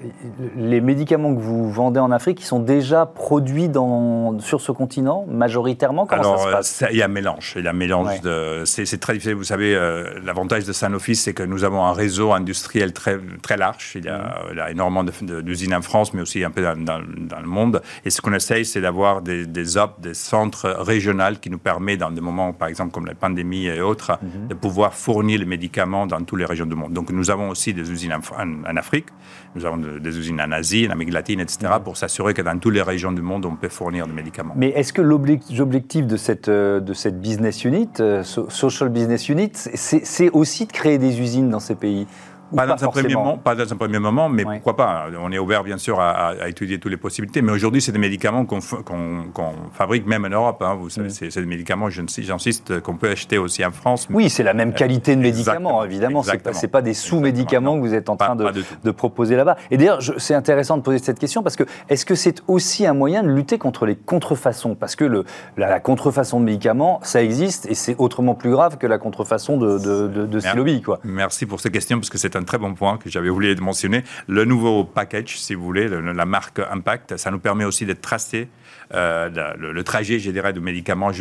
les 0.55 0.81
médicaments 0.81 1.33
que 1.33 1.39
vous 1.39 1.71
vendez 1.71 1.99
en 1.99 2.11
Afrique, 2.11 2.41
ils 2.41 2.45
sont 2.45 2.59
déjà 2.59 3.05
produits 3.05 3.69
dans, 3.69 4.39
sur 4.39 4.61
ce 4.61 4.71
continent 4.71 5.25
majoritairement? 5.27 6.05
Comment 6.05 6.21
Alors, 6.21 6.39
ça 6.39 6.45
se 6.45 6.51
passe? 6.51 6.83
Il 6.91 6.97
y 6.97 7.01
a 7.01 7.05
un 7.05 7.09
mélange. 7.09 7.53
Il 7.55 7.65
y 7.65 7.67
a 7.67 7.71
un 7.71 7.73
mélange 7.73 8.21
de. 8.21 8.63
C'est 8.65 8.99
très 8.99 9.13
difficile. 9.13 9.35
Vous 9.35 9.43
savez, 9.43 9.75
euh, 9.75 10.19
l'avantage 10.23 10.65
de 10.65 10.73
Sanofi, 10.73 11.15
c'est 11.15 11.33
que 11.33 11.43
nous 11.43 11.63
avons 11.63 11.83
un 11.85 11.93
réseau 11.93 12.33
industriel 12.33 12.93
très, 12.93 13.19
très 13.41 13.57
large. 13.57 13.93
Il 13.95 14.05
y 14.05 14.09
a, 14.09 14.28
mmh. 14.29 14.71
énormément 14.71 15.03
d'usines 15.03 15.73
en 15.73 15.81
France, 15.81 16.13
mais 16.13 16.21
aussi 16.21 16.43
un 16.43 16.51
peu 16.51 16.61
dans, 16.61 16.77
dans, 16.77 17.39
le 17.39 17.47
monde. 17.47 17.81
Et 18.05 18.09
ce 18.09 18.21
qu'on 18.21 18.33
essaye, 18.33 18.65
c'est 18.65 18.81
d'avoir 18.81 19.21
des, 19.21 19.45
des 19.45 19.77
hubs, 19.77 19.99
des 19.99 20.13
centres 20.13 20.69
régionaux 20.69 21.35
qui 21.41 21.49
nous 21.49 21.57
permettent, 21.57 21.99
dans 21.99 22.11
des 22.11 22.21
moments, 22.21 22.53
par 22.53 22.67
exemple, 22.67 22.91
comme 22.91 23.05
la 23.05 23.15
pandémie 23.15 23.67
et 23.67 23.81
autres, 23.81 24.19
mmh. 24.21 24.47
de 24.47 24.53
pouvoir 24.53 24.93
fournir 24.93 25.39
les 25.39 25.45
médicaments 25.45 26.05
dans 26.05 26.21
toutes 26.23 26.39
les 26.39 26.45
régions 26.45 26.65
du 26.65 26.75
monde. 26.75 26.93
Donc 26.93 27.11
nous 27.11 27.29
avons 27.31 27.49
aussi 27.49 27.73
des 27.73 27.91
usines 27.91 28.13
en, 28.13 28.75
Afrique, 28.77 29.07
nous 29.55 29.65
avons 29.65 29.77
des 29.77 30.17
usines 30.17 30.39
en 30.41 30.51
Asie, 30.51 30.87
en 30.87 30.91
Amérique 30.91 31.13
latine, 31.13 31.39
etc., 31.39 31.57
mm. 31.79 31.83
pour 31.83 31.97
s'assurer 31.97 32.33
que 32.33 32.41
dans 32.41 32.57
toutes 32.57 32.73
les 32.73 32.81
régions 32.81 33.11
du 33.11 33.21
monde, 33.21 33.45
on 33.45 33.55
peut 33.55 33.69
fournir 33.69 34.07
des 34.07 34.13
médicaments. 34.13 34.53
Mais 34.55 34.69
est-ce 34.69 34.93
que 34.93 35.01
l'objectif 35.01 36.05
de 36.07 36.17
cette, 36.17 36.49
euh, 36.49 36.79
de 36.79 36.93
cette 36.93 37.19
business 37.19 37.65
unit, 37.65 37.89
euh, 37.99 38.23
social 38.23 38.89
business 38.89 39.29
unit, 39.29 39.51
c'est 39.53 40.29
aussi 40.31 40.65
de 40.65 40.71
créer 40.71 40.97
des 40.97 41.19
usines 41.19 41.49
dans 41.49 41.59
ces 41.59 41.75
pays? 41.75 42.07
Pas, 42.55 42.65
dans 42.65 42.83
un 42.83 42.87
premier 42.87 43.13
moment, 43.13 43.37
pas 43.37 43.55
dans 43.55 43.73
un 43.73 43.75
premier 43.75 43.99
moment, 43.99 44.29
mais 44.29 44.43
pourquoi 44.43 44.75
pas 44.75 45.05
On 45.19 45.31
est 45.31 45.39
ouvert 45.39 45.63
bien 45.63 45.77
sûr 45.77 45.99
à, 45.99 46.33
étudier 46.47 46.79
toutes 46.79 46.91
les 46.91 46.97
possibilités. 46.97 47.41
Mais 47.41 47.51
aujourd'hui, 47.51 47.81
c'est 47.81 47.91
des 47.91 47.99
médicaments 47.99 48.45
qu'on 48.45 48.59
fabrique 49.73 50.05
même 50.05 50.25
en 50.25 50.29
Europe. 50.29 50.61
Hein. 50.61 50.75
Vous 50.79 50.89
savez, 50.89 51.09
mm. 51.09 51.29
c'est 51.31 51.41
des 51.41 51.45
médicaments, 51.45 51.89
j'insiste, 51.89 52.79
qu'on 52.81 52.95
peut 52.95 53.09
acheter 53.09 53.37
aussi 53.37 53.65
en 53.65 53.71
France. 53.71 54.07
Oui, 54.09 54.29
c'est 54.29 54.43
la 54.43 54.53
même 54.53 54.73
qualité 54.73 55.15
de 55.15 55.21
médicaments, 55.21 55.83
évidemment. 55.83 56.23
Ce 56.23 56.31
n'est 56.31 56.37
pas, 56.37 56.51
pas, 56.71 56.81
des 56.81 56.93
sous-médicaments 56.93 57.75
que 57.75 57.81
vous 57.81 57.93
êtes 57.93 58.09
en 58.09 58.15
train 58.15 58.35
de, 58.35 58.51
de, 58.83 58.91
proposer 58.91 59.35
là-bas. 59.35 59.57
Et 59.71 59.77
d'ailleurs, 59.77 60.01
c'est 60.17 60.33
intéressant 60.33 60.77
de 60.77 60.81
poser 60.81 60.99
cette 60.99 61.19
question 61.19 61.43
parce 61.43 61.55
que 61.55 61.63
est-ce 61.89 62.05
que 62.05 62.15
c'est 62.15 62.41
aussi 62.47 62.85
un 62.85 62.93
moyen 62.93 63.23
de 63.23 63.29
lutter 63.29 63.57
contre 63.57 63.85
les 63.85 63.95
contrefaçons? 63.95 64.75
Parce 64.75 64.95
que 64.95 65.05
le, 65.05 65.25
la, 65.57 65.79
contrefaçon 65.79 66.39
de 66.39 66.45
médicaments, 66.45 66.99
ça 67.03 67.23
existe 67.23 67.65
et 67.67 67.75
c'est 67.75 67.95
autrement 67.97 68.35
plus 68.35 68.51
grave 68.51 68.77
que 68.77 68.87
la 68.87 68.97
contrefaçon 68.97 69.57
de, 69.57 69.77
de, 69.77 70.25
de, 70.25 70.79
Quoi. 70.83 70.99
Merci 71.03 71.45
pour 71.45 71.59
cette 71.59 71.73
question 71.73 71.97
parce 71.97 72.09
que 72.09 72.17
c'est 72.17 72.35
un 72.39 72.43
très 72.43 72.57
bon 72.57 72.73
point 72.73 72.97
que 72.97 73.09
j'avais 73.09 73.29
voulu 73.29 73.55
mentionner. 73.57 74.03
Le 74.27 74.45
nouveau 74.45 74.83
package, 74.83 75.39
si 75.39 75.53
vous 75.55 75.63
voulez, 75.63 75.87
la 75.87 76.25
marque 76.25 76.59
Impact, 76.59 77.17
ça 77.17 77.31
nous 77.31 77.39
permet 77.39 77.65
aussi 77.65 77.85
de 77.85 77.93
tracer 77.93 78.49
euh, 78.93 79.29
le, 79.57 79.83
trajet, 79.83 80.19
je 80.19 80.31
dirais, 80.31 80.53
de 80.53 80.59
médicaments 80.59 81.11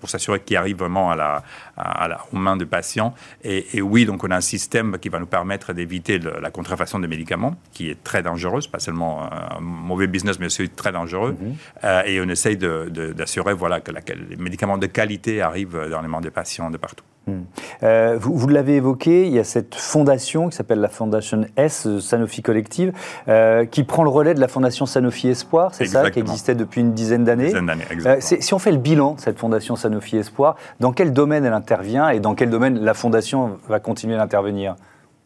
pour 0.00 0.08
s'assurer 0.08 0.40
qu'il 0.40 0.56
arrive 0.56 0.78
vraiment 0.78 1.10
à 1.10 1.16
la, 1.16 1.42
à 1.76 2.08
la, 2.08 2.20
aux 2.32 2.36
mains 2.36 2.56
du 2.56 2.66
patient. 2.66 3.14
Et, 3.44 3.80
oui, 3.80 4.04
donc 4.04 4.24
on 4.24 4.30
a 4.30 4.36
un 4.36 4.40
système 4.40 4.98
qui 4.98 5.08
va 5.08 5.18
nous 5.18 5.26
permettre 5.26 5.72
d'éviter 5.72 6.18
la 6.18 6.50
contrefaçon 6.50 6.98
des 6.98 7.08
médicaments, 7.08 7.54
qui 7.72 7.90
est 7.90 8.02
très 8.02 8.22
dangereuse, 8.22 8.66
pas 8.66 8.80
seulement 8.80 9.22
un 9.32 9.60
mauvais 9.60 10.06
business, 10.06 10.38
mais 10.38 10.46
aussi 10.46 10.68
très 10.68 10.92
dangereux. 10.92 11.36
Mm-hmm. 11.40 11.84
Euh, 11.84 12.02
et 12.06 12.20
on 12.20 12.28
essaye 12.28 12.56
d'assurer 12.56 13.54
voilà, 13.54 13.80
que 13.80 13.92
les 13.92 14.36
médicaments 14.36 14.78
de 14.78 14.86
qualité 14.86 15.42
arrivent 15.42 15.88
dans 15.90 16.02
les 16.02 16.08
mains 16.08 16.20
des 16.20 16.30
patients 16.30 16.70
de 16.70 16.76
partout. 16.76 17.04
Hmm. 17.26 17.42
Euh, 17.84 18.18
vous, 18.20 18.48
l'avez 18.48 18.76
évoqué, 18.76 19.26
il 19.26 19.32
y 19.32 19.38
a 19.38 19.44
cette 19.44 19.76
fondation 19.76 20.48
qui 20.48 20.56
s'appelle 20.56 20.80
la 20.80 20.88
Fondation 20.88 21.42
S, 21.56 21.86
euh, 21.86 22.00
Sanofi 22.00 22.42
Collective, 22.42 22.92
euh, 23.28 23.64
qui 23.64 23.84
prend 23.84 24.02
le 24.02 24.10
relais 24.10 24.34
de 24.34 24.40
la 24.40 24.48
Fondation 24.48 24.86
Sanofi 24.86 25.28
Espoir, 25.28 25.72
c'est 25.72 25.86
ça, 25.86 26.10
qui 26.10 26.18
existait 26.18 26.56
depuis 26.56 26.80
une 26.80 26.94
dizaine 26.94 27.22
d'années. 27.22 27.52
si 28.18 28.54
on 28.54 28.58
fait 28.58 28.72
le 28.72 28.78
bilan 28.78 29.14
de 29.14 29.20
cette 29.20 29.38
Fondation 29.38 29.76
Sanofi 29.76 30.16
Espoir, 30.16 30.56
dans 30.80 30.92
quel 30.92 31.12
domaine 31.12 31.44
elle 31.44 31.52
intervient 31.52 32.08
et 32.08 32.18
dans 32.18 32.34
quel 32.34 32.50
domaine 32.50 32.80
la 32.80 32.94
Fondation 32.94 33.58
va 33.68 33.78
continuer 33.78 34.16
d'intervenir 34.16 34.74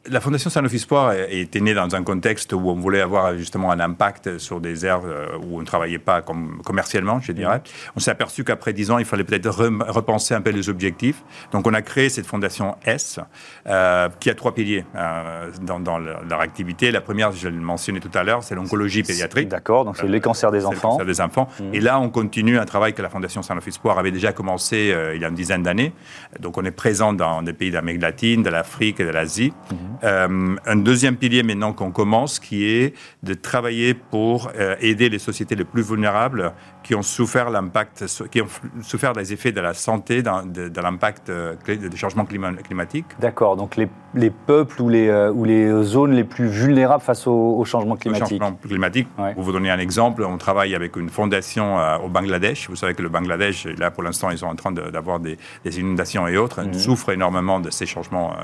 la 0.08 0.20
Fondation 0.20 0.50
Sanofi 0.50 0.78
Sport 0.78 1.12
était 1.30 1.60
née 1.60 1.74
dans 1.74 1.94
un 1.94 2.02
contexte 2.02 2.52
où 2.52 2.70
on 2.70 2.74
voulait 2.74 3.00
avoir 3.00 3.36
justement 3.36 3.70
un 3.70 3.80
impact 3.80 4.38
sur 4.38 4.60
des 4.60 4.86
aires 4.86 5.02
euh, 5.04 5.26
où 5.42 5.58
on 5.58 5.60
ne 5.60 5.66
travaillait 5.66 5.98
pas 5.98 6.22
comme 6.22 6.60
commercialement, 6.64 7.20
je 7.20 7.32
dirais. 7.32 7.62
On 7.96 8.00
s'est 8.00 8.10
aperçu 8.10 8.44
qu'après 8.44 8.72
dix 8.72 8.90
ans, 8.90 8.98
il 8.98 9.04
fallait 9.04 9.24
peut-être 9.24 9.48
repenser 9.48 10.34
un 10.34 10.40
peu 10.40 10.50
les 10.50 10.68
objectifs. 10.68 11.22
Donc 11.52 11.66
on 11.66 11.74
a 11.74 11.82
créé 11.82 12.08
cette 12.08 12.26
Fondation 12.26 12.76
S, 12.84 13.20
euh, 13.66 14.08
qui 14.20 14.30
a 14.30 14.34
trois 14.34 14.54
piliers 14.54 14.84
euh, 14.94 15.50
dans, 15.60 15.98
leur 15.98 16.40
activité. 16.40 16.90
La 16.90 17.00
première, 17.00 17.32
je 17.32 17.48
l'ai 17.48 17.56
mentionné 17.56 18.00
tout 18.00 18.10
à 18.14 18.22
l'heure, 18.22 18.42
c'est 18.42 18.54
l'oncologie 18.54 19.02
pédiatrique. 19.02 19.48
D'accord, 19.48 19.84
donc 19.84 19.96
c'est 19.96 20.08
les 20.08 20.20
cancers 20.20 20.50
des 20.50 20.64
enfants. 20.64 20.92
Les 20.92 20.98
cancers 20.98 21.06
des 21.06 21.20
enfants. 21.20 21.48
Mmh. 21.60 21.74
Et 21.74 21.80
là, 21.80 21.98
on 21.98 22.10
continue 22.10 22.58
un 22.58 22.64
travail 22.64 22.94
que 22.94 23.02
la 23.02 23.08
Fondation 23.08 23.42
Sanofi 23.42 23.72
Sport 23.72 23.98
avait 23.98 24.10
déjà 24.10 24.32
commencé 24.32 24.94
il 25.14 25.20
y 25.20 25.24
a 25.24 25.28
une 25.28 25.34
dizaine 25.34 25.62
d'années. 25.62 25.92
Donc 26.40 26.58
on 26.58 26.64
est 26.64 26.70
présent 26.70 27.12
dans 27.12 27.42
des 27.42 27.52
pays 27.52 27.70
d'Amérique 27.70 28.02
latine, 28.02 28.42
de 28.42 28.50
l'Afrique 28.50 29.00
et 29.00 29.04
de 29.04 29.10
l'Asie. 29.10 29.52
Mmh. 29.70 29.74
Euh, 30.04 30.56
un 30.66 30.76
deuxième 30.76 31.16
pilier 31.16 31.42
maintenant 31.42 31.72
qu'on 31.72 31.90
commence, 31.90 32.38
qui 32.38 32.64
est 32.64 32.94
de 33.22 33.34
travailler 33.34 33.94
pour 33.94 34.50
euh, 34.58 34.76
aider 34.80 35.08
les 35.08 35.18
sociétés 35.18 35.54
les 35.54 35.64
plus 35.64 35.82
vulnérables 35.82 36.52
qui 36.82 36.94
ont 36.94 37.02
souffert 37.02 37.50
l'impact, 37.50 38.04
qui 38.30 38.40
ont 38.40 38.46
souffert 38.80 39.12
des 39.12 39.32
effets 39.32 39.50
de 39.50 39.60
la 39.60 39.74
santé, 39.74 40.22
de, 40.22 40.68
de 40.68 40.80
l'impact 40.80 41.30
euh, 41.30 41.56
des 41.66 41.96
changements 41.96 42.24
climatiques. 42.24 43.06
D'accord. 43.18 43.56
Donc 43.56 43.76
les, 43.76 43.88
les, 44.14 44.30
peuples 44.30 44.80
ou 44.80 44.88
les, 44.88 45.10
ou 45.34 45.44
les 45.44 45.82
zones 45.82 46.12
les 46.12 46.24
plus 46.24 46.46
vulnérables 46.46 47.02
face 47.02 47.26
au, 47.26 47.64
changement 47.64 47.96
climatique. 47.96 48.26
Au 48.26 48.44
changement 48.44 48.58
climatique. 48.62 49.08
Pour 49.34 49.42
vous 49.42 49.52
donner 49.52 49.70
un 49.70 49.78
exemple, 49.78 50.22
on 50.22 50.38
travaille 50.38 50.74
avec 50.76 50.96
une 50.96 51.08
fondation 51.08 51.76
au 52.04 52.08
Bangladesh. 52.08 52.68
Vous 52.70 52.76
savez 52.76 52.94
que 52.94 53.02
le 53.02 53.08
Bangladesh, 53.08 53.66
là 53.66 53.90
pour 53.90 54.04
l'instant, 54.04 54.30
ils 54.30 54.38
sont 54.38 54.46
en 54.46 54.54
train 54.54 54.70
d'avoir 54.70 55.18
des, 55.18 55.38
inondations 55.64 56.28
et 56.28 56.36
autres, 56.36 56.62
mhm. 56.62 56.74
souffrent 56.74 57.10
énormément 57.10 57.58
de 57.58 57.70
ces 57.70 57.86
changements 57.86 58.36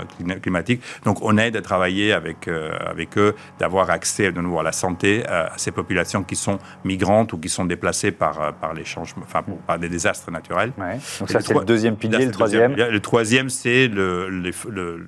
climatiques. 0.43 0.83
Donc 1.05 1.19
on 1.23 1.39
aide 1.47 1.57
à 1.57 1.63
travailler 1.63 2.13
avec, 2.13 2.49
euh, 2.49 2.73
avec 2.87 3.17
eux, 3.19 3.35
d'avoir 3.59 3.91
accès 3.91 4.33
de 4.33 4.41
nouveau 4.41 4.61
à 4.61 4.63
la 4.63 4.73
santé 4.73 5.23
euh, 5.29 5.47
à 5.47 5.59
ces 5.59 5.73
populations 5.73 6.23
qui 6.23 6.37
sont 6.37 6.59
migrantes 6.85 7.33
ou 7.33 7.39
qui 7.39 7.49
sont 7.49 7.65
déplacées 7.65 8.13
par, 8.13 8.41
euh, 8.41 8.53
par 8.53 8.75
les 8.75 8.85
changements, 8.85 9.25
enfin, 9.27 9.43
par 9.67 9.79
des 9.79 9.89
désastres 9.89 10.31
naturels. 10.31 10.73
Donc 11.21 11.31
ça, 11.31 11.41
c'est 11.41 11.55
le 11.55 11.65
deuxième 11.65 11.97
pilier. 11.97 12.27
Le 12.27 12.31
troisième 12.31 12.75
Le 12.75 13.01
troisième, 13.01 13.49
c'est 13.51 13.91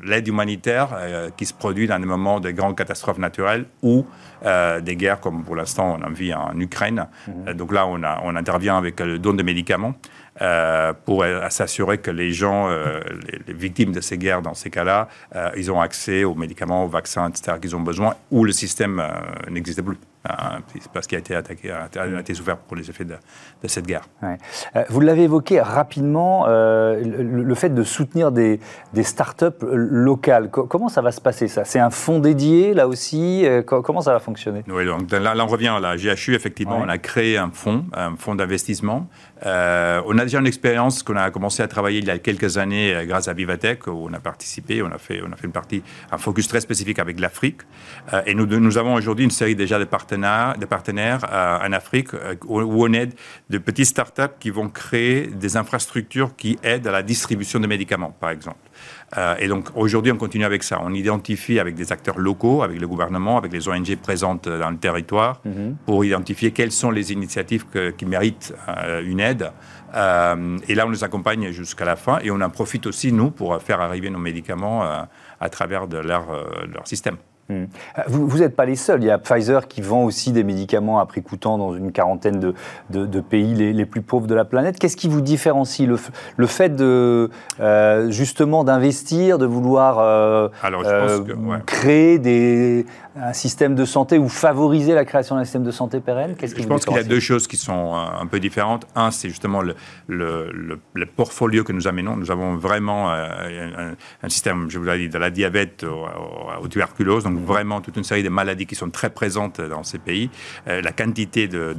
l'aide 0.04 0.28
humanitaire 0.28 0.88
qui 1.36 1.46
se 1.46 1.54
produit 1.54 1.86
dans 1.86 1.98
des 1.98 2.06
moments 2.06 2.40
de 2.40 2.50
grandes 2.50 2.76
catastrophes 2.76 3.18
naturelles 3.18 3.66
ou 3.82 4.06
des 4.42 4.96
guerres, 4.96 5.20
comme 5.20 5.44
pour 5.44 5.56
l'instant 5.56 5.98
on 5.98 6.04
en 6.04 6.10
vit 6.10 6.34
en 6.34 6.58
Ukraine. 6.58 7.06
Mhm. 7.26 7.54
donc 7.54 7.72
là, 7.72 7.86
on, 7.86 8.02
a, 8.02 8.20
on 8.24 8.36
intervient 8.36 8.76
avec 8.76 9.00
le 9.00 9.18
don 9.18 9.34
de 9.34 9.42
médicaments. 9.42 9.94
Pour 11.04 11.24
s'assurer 11.50 11.98
que 11.98 12.10
les 12.10 12.32
gens, 12.32 12.68
les, 12.68 13.54
victimes 13.54 13.92
de 13.92 14.00
ces 14.00 14.18
guerres, 14.18 14.42
dans 14.42 14.54
ces 14.54 14.70
cas-là, 14.70 15.08
ils 15.56 15.70
ont 15.70 15.80
accès 15.80 16.24
aux 16.24 16.34
médicaments, 16.34 16.84
aux 16.84 16.88
vaccins, 16.88 17.28
etc., 17.28 17.58
qu'ils 17.60 17.76
ont 17.76 17.80
besoin, 17.80 18.14
ou 18.30 18.44
le 18.44 18.52
système 18.52 19.02
n'existe 19.50 19.82
plus. 19.82 19.98
Hein, 20.26 20.60
parce 20.94 21.06
qu'il 21.06 21.16
a 21.16 21.18
été 21.18 21.34
attaqué, 21.34 21.70
a 21.70 21.86
été 22.18 22.32
souffert 22.32 22.56
pour 22.56 22.78
les 22.78 22.88
effets 22.88 23.04
de, 23.04 23.16
cette 23.66 23.86
guerre. 23.86 24.04
Euh, 24.22 24.82
vous 24.88 25.00
l'avez 25.00 25.24
évoqué 25.24 25.60
rapidement, 25.60 26.46
euh, 26.48 26.98
le, 27.04 27.54
fait 27.54 27.68
de 27.68 27.82
soutenir 27.82 28.32
des, 28.32 28.58
des 28.94 29.02
start-up 29.02 29.62
locales. 29.62 30.50
comment 30.50 30.88
ça 30.88 31.02
va 31.02 31.12
se 31.12 31.20
passer 31.20 31.46
ça? 31.46 31.66
C'est 31.66 31.78
un 31.78 31.90
fonds 31.90 32.20
dédié 32.20 32.72
là 32.72 32.88
aussi? 32.88 33.44
Euh, 33.44 33.60
Comment 33.62 34.00
ça 34.00 34.14
va 34.14 34.18
fonctionner? 34.18 34.64
Oui, 34.66 34.86
donc 34.86 35.10
là, 35.10 35.34
on 35.38 35.46
revient 35.46 35.68
à 35.68 35.80
la 35.80 35.96
GHU, 35.96 36.34
effectivement, 36.34 36.78
on 36.82 36.88
a 36.88 36.96
créé 36.96 37.36
un 37.36 37.50
fonds, 37.52 37.84
un 37.92 38.16
fonds 38.16 38.34
d'investissement. 38.34 39.06
On 39.44 40.18
a 40.18 40.22
déjà 40.22 40.40
une 40.40 40.46
expérience 40.46 41.02
qu'on 41.02 41.16
a 41.16 41.30
commencé 41.30 41.62
à 41.62 41.68
travailler 41.68 41.98
il 41.98 42.06
y 42.06 42.10
a 42.10 42.18
quelques 42.18 42.58
années 42.58 43.04
grâce 43.06 43.28
à 43.28 43.32
Vivatech, 43.32 43.86
où 43.86 44.08
on 44.08 44.12
a 44.12 44.20
participé, 44.20 44.82
on 44.82 44.90
a 44.90 44.98
fait, 44.98 45.22
on 45.26 45.32
a 45.32 45.36
fait 45.36 45.46
une 45.46 45.52
partie, 45.52 45.82
un 46.10 46.18
focus 46.18 46.48
très 46.48 46.60
spécifique 46.60 46.98
avec 46.98 47.20
l'Afrique. 47.20 47.62
et 48.26 48.34
nous, 48.34 48.46
nous 48.46 48.78
avons 48.78 48.94
aujourd'hui 48.94 49.24
une 49.24 49.30
série 49.30 49.54
déjà 49.54 49.78
de 49.78 49.84
partenaires 49.84 50.54
des 50.58 50.66
partenaires 50.66 51.24
euh, 51.30 51.66
en 51.66 51.72
Afrique 51.72 52.14
euh, 52.14 52.34
où 52.46 52.84
on 52.84 52.92
aide 52.92 53.14
de 53.50 53.58
petites 53.58 53.86
startups 53.86 54.36
qui 54.40 54.50
vont 54.50 54.68
créer 54.68 55.26
des 55.26 55.56
infrastructures 55.56 56.34
qui 56.36 56.58
aident 56.62 56.86
à 56.86 56.92
la 56.92 57.02
distribution 57.02 57.60
de 57.60 57.66
médicaments, 57.66 58.14
par 58.18 58.30
exemple. 58.30 58.58
Euh, 59.16 59.36
et 59.38 59.48
donc 59.48 59.68
aujourd'hui, 59.74 60.12
on 60.12 60.16
continue 60.16 60.44
avec 60.44 60.62
ça. 60.62 60.80
On 60.82 60.92
identifie 60.92 61.58
avec 61.58 61.74
des 61.74 61.92
acteurs 61.92 62.18
locaux, 62.18 62.62
avec 62.62 62.80
le 62.80 62.86
gouvernement, 62.86 63.36
avec 63.36 63.52
les 63.52 63.68
ONG 63.68 63.96
présentes 63.96 64.48
dans 64.48 64.70
le 64.70 64.76
territoire, 64.76 65.40
mhm. 65.44 65.76
pour 65.86 66.04
identifier 66.04 66.52
quelles 66.52 66.72
sont 66.72 66.90
les 66.90 67.12
initiatives 67.12 67.64
qui 67.96 68.06
méritent 68.06 68.54
une 69.04 69.20
aide. 69.20 69.50
et 69.94 70.74
là, 70.74 70.86
on 70.86 70.90
les 70.90 71.04
accompagne 71.04 71.50
jusqu'à 71.50 71.84
la 71.84 71.96
fin 71.96 72.18
et 72.20 72.30
on 72.30 72.40
en 72.40 72.50
profite 72.50 72.86
aussi, 72.86 73.12
nous, 73.12 73.30
pour 73.30 73.60
faire 73.62 73.80
arriver 73.80 74.10
nos 74.10 74.18
médicaments 74.18 74.82
à 75.40 75.48
travers 75.48 75.86
de 75.86 75.98
leur, 75.98 76.26
leur 76.72 76.86
système. 76.86 77.16
Hmm. 77.50 77.64
Vous 78.08 78.38
n'êtes 78.38 78.56
pas 78.56 78.64
les 78.64 78.76
seuls. 78.76 79.02
Il 79.02 79.06
y 79.06 79.10
a 79.10 79.18
Pfizer 79.18 79.68
qui 79.68 79.82
vend 79.82 80.04
aussi 80.04 80.32
des 80.32 80.44
médicaments 80.44 80.98
à 80.98 81.06
prix 81.06 81.22
coûtant 81.22 81.58
dans 81.58 81.74
une 81.74 81.92
quarantaine 81.92 82.40
de, 82.40 82.54
de, 82.90 83.20
pays 83.20 83.54
les, 83.54 83.86
plus 83.86 84.00
pauvres 84.00 84.26
de 84.26 84.34
la 84.34 84.46
planète. 84.46 84.78
Qu'est-ce 84.78 84.96
qui 84.96 85.08
vous 85.08 85.20
différencie? 85.20 85.86
Le, 85.86 85.98
le 86.36 86.46
fait 86.46 86.74
de 86.74 87.30
euh, 87.60 88.10
justement 88.10 88.64
d'investir, 88.64 89.38
de 89.38 89.46
vouloir 89.46 89.98
euh, 89.98 90.48
euh, 90.64 91.58
créer 91.66 92.18
des, 92.18 92.86
un 93.16 93.32
système 93.32 93.74
de 93.74 93.84
santé 93.84 94.18
ou 94.18 94.28
favoriser 94.28 94.94
la 94.94 95.04
création 95.04 95.36
d'un 95.36 95.44
système 95.44 95.62
de 95.62 95.70
santé 95.70 96.00
pérenne? 96.00 96.34
Qu'est-ce 96.36 96.60
Je 96.60 96.66
pense 96.66 96.84
qu'il 96.84 96.96
y 96.96 96.98
a 96.98 97.04
deux 97.04 97.20
choses 97.20 97.46
qui 97.46 97.56
sont 97.56 97.94
euh, 97.94 98.20
un 98.20 98.26
peu 98.26 98.40
différentes. 98.40 98.86
Un, 98.96 99.10
c'est 99.10 99.28
justement 99.28 99.62
le, 99.62 99.74
le, 100.08 100.80
le, 100.92 101.06
portfolio 101.06 101.62
que 101.62 101.72
nous 101.72 101.86
amenons. 101.86 102.16
Nous 102.16 102.30
avons 102.30 102.56
vraiment 102.56 103.12
euh, 103.12 103.94
un, 104.22 104.28
système, 104.28 104.68
je 104.68 104.78
vous 104.78 104.84
l'ai 104.84 104.98
dit, 104.98 105.08
de 105.08 105.18
la 105.18 105.30
diabète 105.30 105.84
au, 105.84 106.68
tuberculose, 106.68 107.24
donc 107.24 107.33
vraiment 107.38 107.80
toute 107.80 107.96
une 107.96 108.04
série 108.04 108.22
de 108.22 108.28
maladies 108.28 108.66
qui 108.66 108.74
sont 108.74 108.90
très 108.90 109.10
présentes 109.10 109.60
dans 109.60 109.82
ces 109.82 109.98
pays. 109.98 110.30
Euh, 110.68 110.80
la 110.82 110.92
quantité 110.92 111.48
de, 111.48 111.76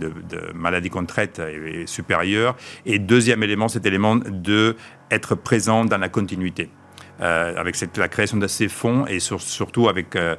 maladies 0.54 0.90
qu'on 0.90 1.06
traite 1.06 1.40
est, 1.40 1.88
supérieure. 1.88 2.56
Et 2.86 3.00
deuxième 3.00 3.44
élément, 3.44 3.68
cet 3.68 3.86
élément 3.86 4.16
de 4.16 4.76
être 5.12 5.36
présent 5.36 5.86
dans 5.86 5.98
la 5.98 6.10
continuité. 6.10 6.70
Euh, 7.22 7.54
avec 7.56 7.78
la 7.96 8.10
création 8.10 8.38
de 8.38 8.48
ces 8.48 8.68
fonds 8.68 9.06
et 9.08 9.20
surtout 9.20 9.88
avec 9.88 10.18
euh, 10.18 10.36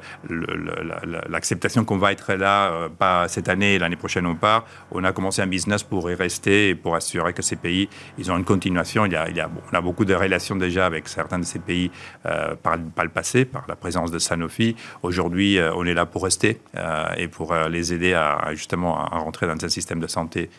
l'acceptation 1.27 1.83
qu'on 1.85 1.97
va 1.97 2.11
être 2.11 2.33
là, 2.33 2.71
euh, 2.71 2.89
pas 2.89 3.27
cette 3.27 3.49
année, 3.49 3.79
l'année 3.79 3.95
prochaine 3.95 4.27
ou 4.27 4.35
pas, 4.35 4.63
on 4.91 5.03
a 5.03 5.11
commencé 5.11 5.41
un 5.41 5.47
business 5.47 5.81
pour 5.81 6.09
y 6.11 6.13
rester 6.13 6.69
et 6.69 6.75
pour 6.75 6.95
assurer 6.95 7.33
que 7.33 7.41
ces 7.41 7.55
pays, 7.55 7.89
ils 8.19 8.31
ont 8.31 8.37
une 8.37 8.45
continuation. 8.45 9.05
Il 9.05 9.13
y 9.13 9.15
a, 9.15 9.49
on 9.71 9.75
a 9.75 9.81
beaucoup 9.81 10.05
de 10.05 10.13
relations 10.13 10.55
déjà 10.55 10.85
avec 10.85 11.07
certains 11.07 11.39
de 11.39 11.45
ces 11.45 11.59
pays 11.59 11.89
par, 12.61 12.77
par, 12.95 13.05
le 13.05 13.11
passé, 13.11 13.45
par 13.45 13.65
la 13.67 13.75
présence 13.75 14.11
de 14.11 14.19
Sanofi. 14.19 14.75
Aujourd'hui, 15.01 15.59
on 15.75 15.85
est 15.85 15.93
là 15.93 16.05
pour 16.05 16.23
rester 16.23 16.61
et 17.17 17.27
pour 17.27 17.53
les 17.53 17.93
aider 17.93 18.13
à 18.13 18.53
justement 18.53 18.97
à 18.99 19.17
rentrer 19.17 19.47
dans 19.47 19.63
un 19.63 19.69
système 19.69 19.99
de 19.99 20.07
santé, 20.07 20.49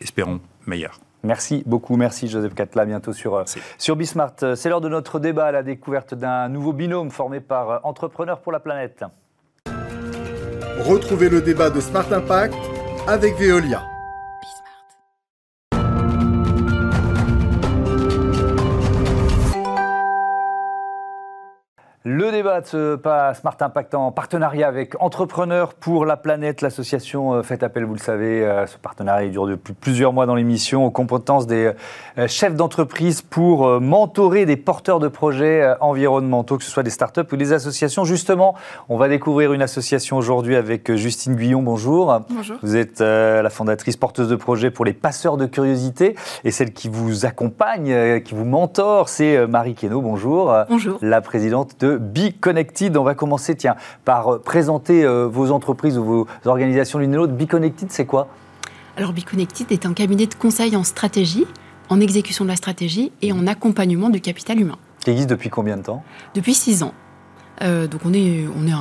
espérons, 0.00 0.40
meilleur. 0.66 0.98
Merci 1.24 1.62
beaucoup, 1.66 1.96
merci 1.96 2.28
Joseph 2.28 2.54
Catla, 2.54 2.84
bientôt 2.84 3.12
sur, 3.12 3.34
euh, 3.34 3.44
sur 3.76 3.96
Bismart. 3.96 4.34
C'est 4.54 4.68
l'heure 4.68 4.80
de 4.80 4.88
notre 4.88 5.18
débat 5.18 5.46
à 5.46 5.52
la 5.52 5.62
découverte 5.62 6.14
d'un 6.14 6.48
nouveau 6.48 6.72
binôme 6.72 7.10
formé 7.10 7.40
par 7.40 7.70
euh, 7.70 7.78
Entrepreneurs 7.82 8.40
pour 8.40 8.52
la 8.52 8.60
planète. 8.60 9.04
Retrouvez 10.78 11.28
le 11.28 11.40
débat 11.40 11.70
de 11.70 11.80
Smart 11.80 12.10
Impact 12.12 12.54
avec 13.08 13.34
Veolia. 13.36 13.97
Le 22.10 22.32
débat 22.32 22.62
de 22.62 22.96
pas 22.96 23.34
Smart 23.34 23.58
Impact 23.60 23.94
en 23.94 24.12
partenariat 24.12 24.66
avec 24.66 24.94
Entrepreneurs 24.98 25.74
pour 25.74 26.06
la 26.06 26.16
planète. 26.16 26.62
L'association 26.62 27.34
euh, 27.34 27.42
fait 27.42 27.62
appel, 27.62 27.84
vous 27.84 27.92
le 27.92 28.00
savez, 28.00 28.42
euh, 28.46 28.66
ce 28.66 28.78
partenariat 28.78 29.28
dure 29.28 29.46
depuis 29.46 29.74
plusieurs 29.74 30.14
mois 30.14 30.24
dans 30.24 30.34
l'émission, 30.34 30.86
aux 30.86 30.90
compétences 30.90 31.46
des 31.46 31.72
euh, 32.16 32.26
chefs 32.26 32.54
d'entreprise 32.54 33.20
pour 33.20 33.78
mentorer 33.82 34.46
des 34.46 34.56
porteurs 34.56 35.00
de 35.00 35.08
projets 35.08 35.74
environnementaux, 35.82 36.56
que 36.56 36.64
ce 36.64 36.70
soit 36.70 36.82
des 36.82 36.88
startups 36.88 37.30
ou 37.30 37.36
des 37.36 37.52
associations. 37.52 38.04
Justement, 38.04 38.54
on 38.88 38.96
va 38.96 39.10
découvrir 39.10 39.52
une 39.52 39.60
association 39.60 40.16
aujourd'hui 40.16 40.56
avec 40.56 40.90
Justine 40.94 41.36
Guyon. 41.36 41.60
Bonjour. 41.60 42.20
Bonjour. 42.30 42.56
Vous 42.62 42.76
êtes 42.76 43.00
la 43.00 43.50
fondatrice 43.50 43.98
porteuse 43.98 44.30
de 44.30 44.36
projets 44.36 44.70
pour 44.70 44.86
les 44.86 44.94
passeurs 44.94 45.36
de 45.36 45.44
curiosité 45.44 46.14
et 46.44 46.52
celle 46.52 46.72
qui 46.72 46.88
vous 46.88 47.26
accompagne, 47.26 48.22
qui 48.22 48.34
vous 48.34 48.46
mentor, 48.46 49.10
c'est 49.10 49.46
Marie 49.46 49.74
Queneau. 49.74 50.00
Bonjour. 50.00 50.54
Bonjour. 50.70 50.98
La 51.02 51.20
présidente 51.20 51.78
de 51.80 51.97
Be 51.98 52.38
Connected. 52.40 52.96
On 52.96 53.04
va 53.04 53.14
commencer 53.14 53.54
tiens, 53.54 53.76
par 54.04 54.34
euh, 54.34 54.38
présenter 54.38 55.04
euh, 55.04 55.26
vos 55.26 55.50
entreprises 55.50 55.98
ou 55.98 56.04
vos 56.04 56.26
organisations 56.44 56.98
l'une 56.98 57.12
et 57.12 57.16
l'autre. 57.16 57.32
Be 57.32 57.46
Connected, 57.46 57.90
c'est 57.90 58.06
quoi? 58.06 58.28
Alors 58.96 59.12
Be 59.12 59.24
Connected 59.24 59.70
est 59.70 59.86
un 59.86 59.92
cabinet 59.92 60.26
de 60.26 60.34
conseil 60.34 60.74
en 60.76 60.84
stratégie, 60.84 61.46
en 61.88 62.00
exécution 62.00 62.44
de 62.44 62.50
la 62.50 62.56
stratégie 62.56 63.12
et 63.22 63.32
en 63.32 63.46
accompagnement 63.46 64.10
du 64.10 64.20
capital 64.20 64.60
humain. 64.60 64.76
Qui 65.00 65.10
existe 65.10 65.30
depuis 65.30 65.50
combien 65.50 65.76
de 65.76 65.82
temps? 65.82 66.02
Depuis 66.34 66.54
six 66.54 66.82
ans. 66.82 66.92
Euh, 67.62 67.86
donc 67.86 68.02
on 68.04 68.12
est, 68.12 68.46
on 68.56 68.66
est 68.66 68.72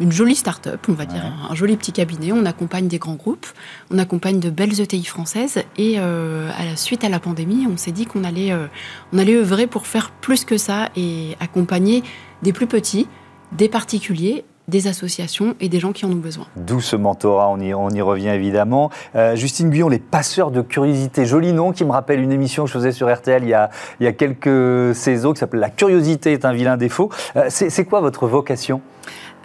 une, 0.00 0.12
jolie 0.12 0.34
start-up, 0.34 0.86
on 0.88 0.92
va 0.92 1.06
dire, 1.06 1.22
un, 1.48 1.54
joli 1.54 1.76
petit 1.76 1.92
cabinet. 1.92 2.32
On 2.32 2.44
accompagne 2.44 2.88
des 2.88 2.98
grands 2.98 3.14
groupes, 3.14 3.46
on 3.90 3.98
accompagne 3.98 4.40
de 4.40 4.50
belles 4.50 4.80
ETI 4.80 5.04
françaises. 5.04 5.62
Et 5.76 5.96
euh, 5.98 6.50
à 6.56 6.64
la 6.64 6.76
suite 6.76 7.04
à 7.04 7.08
la 7.08 7.20
pandémie, 7.20 7.66
on 7.70 7.76
s'est 7.76 7.92
dit 7.92 8.06
qu'on 8.06 8.24
allait, 8.24 8.52
euh, 8.52 8.66
on 9.12 9.18
allait 9.18 9.36
œuvrer 9.36 9.66
pour 9.66 9.86
faire 9.86 10.10
plus 10.10 10.44
que 10.44 10.58
ça 10.58 10.88
et 10.96 11.36
accompagner 11.40 12.02
des 12.42 12.52
plus 12.52 12.66
petits, 12.66 13.06
des 13.52 13.68
particuliers 13.68 14.44
des 14.68 14.86
associations 14.86 15.56
et 15.60 15.68
des 15.68 15.80
gens 15.80 15.92
qui 15.92 16.04
en 16.04 16.10
ont 16.10 16.16
besoin. 16.16 16.46
D'où 16.56 16.80
ce 16.80 16.94
mentorat, 16.94 17.48
on 17.48 17.58
y, 17.58 17.74
on 17.74 17.90
y 17.90 18.00
revient 18.00 18.28
évidemment. 18.28 18.90
Euh, 19.16 19.34
Justine 19.34 19.70
Guyon, 19.70 19.88
les 19.88 19.98
passeurs 19.98 20.50
de 20.50 20.60
curiosité, 20.60 21.24
joli 21.24 21.52
nom 21.52 21.72
qui 21.72 21.84
me 21.84 21.90
rappelle 21.90 22.20
une 22.20 22.32
émission 22.32 22.64
que 22.64 22.68
je 22.68 22.74
faisais 22.74 22.92
sur 22.92 23.12
RTL 23.12 23.42
il 23.42 23.48
y 23.48 23.54
a, 23.54 23.70
il 24.00 24.04
y 24.04 24.06
a 24.06 24.12
quelques 24.12 24.94
saisons 24.94 25.32
qui 25.32 25.40
s'appelle 25.40 25.60
La 25.60 25.70
curiosité 25.70 26.32
est 26.32 26.44
un 26.44 26.52
vilain 26.52 26.76
défaut. 26.76 27.10
Euh, 27.36 27.46
c'est 27.48 27.84
quoi 27.84 28.00
votre 28.00 28.26
vocation? 28.26 28.82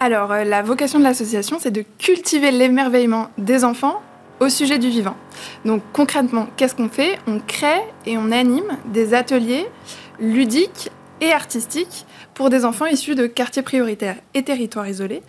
Alors, 0.00 0.32
euh, 0.32 0.44
la 0.44 0.62
vocation 0.62 0.98
de 0.98 1.04
l'association, 1.04 1.58
c'est 1.58 1.70
de 1.70 1.84
cultiver 1.98 2.50
l'émerveillement 2.50 3.28
des 3.38 3.64
enfants 3.64 4.02
au 4.40 4.48
sujet 4.48 4.78
du 4.78 4.88
vivant. 4.88 5.16
Donc 5.64 5.82
concrètement, 5.92 6.48
qu'est-ce 6.56 6.74
qu'on 6.74 6.88
fait? 6.88 7.18
On 7.26 7.38
crée 7.38 7.80
et 8.04 8.18
on 8.18 8.30
anime 8.32 8.78
des 8.86 9.14
ateliers 9.14 9.66
ludiques 10.18 10.90
et 11.20 11.32
artistiques 11.32 12.06
pour 12.34 12.50
des 12.50 12.64
enfants 12.64 12.86
issus 12.86 13.14
de 13.14 13.26
quartiers 13.26 13.62
prioritaires 13.62 14.16
et 14.34 14.42
territoires 14.42 14.88
isolés, 14.88 15.22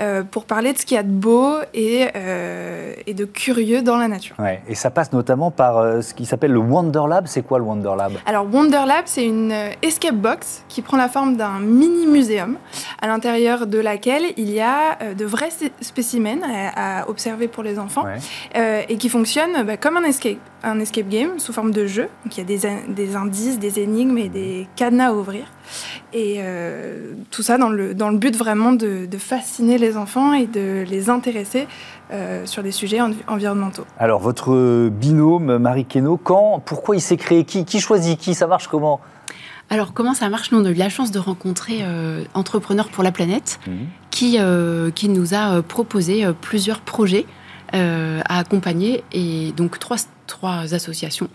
euh, 0.00 0.22
pour 0.22 0.44
parler 0.44 0.72
de 0.72 0.78
ce 0.78 0.86
qu'il 0.86 0.96
y 0.96 0.98
a 0.98 1.02
de 1.02 1.08
beau 1.08 1.56
et, 1.74 2.08
euh, 2.14 2.94
et, 3.06 3.14
de 3.14 3.24
curieux 3.24 3.82
dans 3.82 3.96
la 3.96 4.08
nature. 4.08 4.36
Ouais, 4.38 4.62
et 4.68 4.74
ça 4.74 4.90
passe 4.90 5.12
notamment 5.12 5.50
par 5.50 5.78
euh, 5.78 6.02
ce 6.02 6.14
qui 6.14 6.26
s'appelle 6.26 6.52
le 6.52 6.58
Wonder 6.58 7.02
Lab. 7.08 7.26
C'est 7.26 7.42
quoi 7.42 7.58
le 7.58 7.64
Wonder 7.64 7.92
Lab? 7.96 8.12
Alors 8.26 8.46
Wonder 8.52 8.82
Lab, 8.86 9.04
c'est 9.06 9.24
une 9.24 9.54
escape 9.82 10.14
box 10.14 10.64
qui 10.68 10.82
prend 10.82 10.96
la 10.96 11.08
forme 11.08 11.36
d'un 11.36 11.58
mini 11.60 12.06
muséum, 12.06 12.56
à 13.00 13.06
l'intérieur 13.06 13.66
de 13.66 13.78
laquelle 13.78 14.24
il 14.36 14.50
y 14.50 14.60
a 14.60 14.98
de 15.14 15.24
vrais 15.24 15.50
spécimens 15.80 16.42
à, 16.76 17.08
observer 17.08 17.48
pour 17.48 17.62
les 17.62 17.78
enfants 17.78 18.04
et 18.54 18.96
qui 18.98 19.08
fonctionne 19.08 19.62
bah, 19.64 19.76
comme 19.76 19.96
un 19.96 20.04
escape, 20.04 20.38
un 20.62 20.78
escape 20.80 21.08
game 21.08 21.38
sous 21.38 21.52
forme 21.52 21.72
de 21.72 21.86
jeu. 21.86 22.08
Donc 22.24 22.36
il 22.36 22.38
y 22.38 22.42
a 22.42 22.44
des, 22.44 22.68
des 22.88 23.16
indices, 23.16 23.58
des 23.58 23.80
énigmes 23.80 24.18
et 24.18 24.28
des 24.28 24.68
cadenas 24.76 25.08
à 25.08 25.12
ouvrir. 25.12 25.46
Et 26.12 26.36
euh, 26.38 27.12
tout 27.30 27.42
ça 27.42 27.58
dans 27.58 27.68
le, 27.68 27.94
dans 27.94 28.10
le 28.10 28.18
but 28.18 28.36
vraiment 28.36 28.72
de, 28.72 29.08
fasciner 29.18 29.78
les 29.78 29.96
enfants 29.96 30.32
et 30.32 30.46
de 30.46 30.84
les 30.88 31.10
intéresser 31.10 31.66
euh, 32.12 32.46
sur 32.46 32.62
des 32.62 32.72
sujets 32.72 33.00
environnementaux. 33.28 33.84
Alors, 33.98 34.20
votre 34.20 34.88
binôme, 34.88 35.58
Marie 35.58 35.84
Queneau, 35.84 36.16
quand, 36.16 36.62
pourquoi 36.64 36.96
il 36.96 37.00
s'est 37.00 37.16
créé? 37.16 37.44
Qui, 37.44 37.64
qui 37.64 37.80
choisit? 37.80 38.18
Qui 38.18 38.34
Ça 38.34 38.46
marche 38.46 38.68
comment? 38.68 39.00
Alors, 39.68 39.92
comment 39.92 40.14
ça 40.14 40.28
marche? 40.28 40.50
Nous, 40.52 40.58
on 40.58 40.64
a 40.64 40.70
eu 40.70 40.74
la 40.74 40.88
chance 40.88 41.12
de 41.12 41.18
rencontrer 41.18 41.80
euh, 41.82 42.24
Entrepreneurs 42.34 42.88
pour 42.88 43.04
la 43.04 43.12
planète, 43.12 43.60
mhm. 43.66 43.86
qui, 44.10 44.38
qui 44.94 45.08
nous 45.08 45.34
a 45.34 45.62
proposé 45.62 46.26
plusieurs 46.40 46.80
projets 46.80 47.26
à 47.72 48.38
accompagner. 48.38 49.04
Et 49.12 49.52
donc, 49.52 49.78
trois, 49.78 49.98
trois 50.30 50.74
associations. 50.74 51.28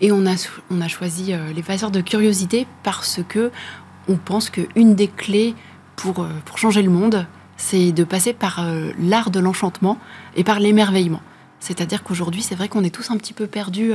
Et 0.00 0.12
on 0.12 0.26
a, 0.26 0.34
on 0.70 0.80
a 0.80 0.88
choisi 0.88 1.32
les 1.54 1.62
passeurs 1.62 1.90
de 1.90 2.00
curiosité 2.00 2.66
parce 2.82 3.20
que 3.28 3.50
on 4.08 4.16
pense 4.16 4.50
qu'une 4.50 4.94
des 4.94 5.08
clés 5.08 5.54
pour, 5.96 6.26
pour 6.44 6.58
changer 6.58 6.82
le 6.82 6.90
monde, 6.90 7.26
c'est 7.56 7.92
de 7.92 8.04
passer 8.04 8.32
par 8.32 8.66
l'art 8.98 9.30
de 9.30 9.40
l'enchantement 9.40 9.98
et 10.36 10.44
par 10.44 10.60
l'émerveillement. 10.60 11.20
C'est-à-dire 11.60 12.02
qu'aujourd'hui, 12.02 12.42
c'est 12.42 12.54
vrai 12.54 12.68
qu'on 12.68 12.84
est 12.84 12.94
tous 12.94 13.10
un 13.10 13.16
petit 13.16 13.34
peu 13.34 13.46
perdus 13.46 13.92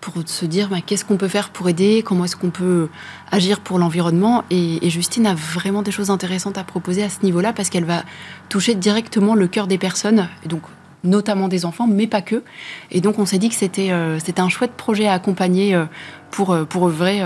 pour 0.00 0.14
se 0.26 0.46
dire 0.46 0.68
bah, 0.68 0.78
qu'est-ce 0.84 1.04
qu'on 1.04 1.16
peut 1.16 1.28
faire 1.28 1.50
pour 1.50 1.68
aider, 1.68 2.02
comment 2.04 2.24
est-ce 2.24 2.36
qu'on 2.36 2.50
peut 2.50 2.88
agir 3.30 3.60
pour 3.60 3.78
l'environnement. 3.78 4.44
Et, 4.50 4.88
Justine 4.90 5.26
a 5.26 5.34
vraiment 5.34 5.82
des 5.82 5.90
choses 5.90 6.10
intéressantes 6.10 6.58
à 6.58 6.64
proposer 6.64 7.02
à 7.02 7.08
ce 7.08 7.22
niveau-là 7.22 7.52
parce 7.52 7.70
qu'elle 7.70 7.84
va 7.84 8.04
toucher 8.48 8.74
directement 8.74 9.34
le 9.34 9.48
cœur 9.48 9.66
des 9.66 9.78
personnes, 9.78 10.28
et 10.44 10.48
donc 10.48 10.62
notamment 11.04 11.48
des 11.48 11.64
enfants, 11.64 11.86
mais 11.86 12.06
pas 12.06 12.22
que. 12.22 12.42
Et 12.90 13.00
donc 13.00 13.18
on 13.18 13.26
s'est 13.26 13.38
dit 13.38 13.48
que 13.48 13.54
c'était 13.54 13.90
euh, 13.90 14.18
un 14.36 14.48
chouette 14.48 14.72
projet 14.72 15.06
à 15.06 15.14
accompagner 15.14 15.74
euh, 15.74 15.84
pour, 16.30 16.52
euh, 16.52 16.64
pour 16.64 16.86
œuvrer 16.86 17.22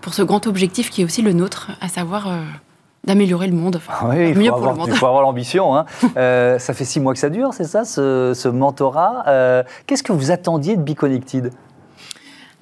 pour 0.00 0.14
ce 0.14 0.22
grand 0.22 0.46
objectif 0.46 0.90
qui 0.90 1.02
est 1.02 1.04
aussi 1.04 1.22
le 1.22 1.32
nôtre, 1.32 1.72
à 1.80 1.88
savoir 1.88 2.32
d'améliorer 3.04 3.48
le 3.48 3.54
monde. 3.54 3.80
oui, 4.04 4.30
il 4.30 4.48
faut, 4.48 4.54
avoir, 4.54 4.88
il 4.88 4.94
faut 4.94 5.06
avoir 5.06 5.22
l'ambition. 5.22 5.76
Hein. 5.76 5.84
ça 6.58 6.74
fait 6.74 6.84
six 6.84 7.00
mois 7.00 7.12
que 7.12 7.18
ça 7.18 7.28
dure, 7.28 7.52
c'est 7.52 7.64
ça, 7.64 7.84
ce, 7.84 8.32
ce 8.34 8.48
mentorat. 8.48 9.64
Qu'est-ce 9.86 10.02
que 10.02 10.12
vous 10.12 10.30
attendiez 10.30 10.76
de 10.76 10.82
Be 10.82 10.94
Connected 10.94 11.52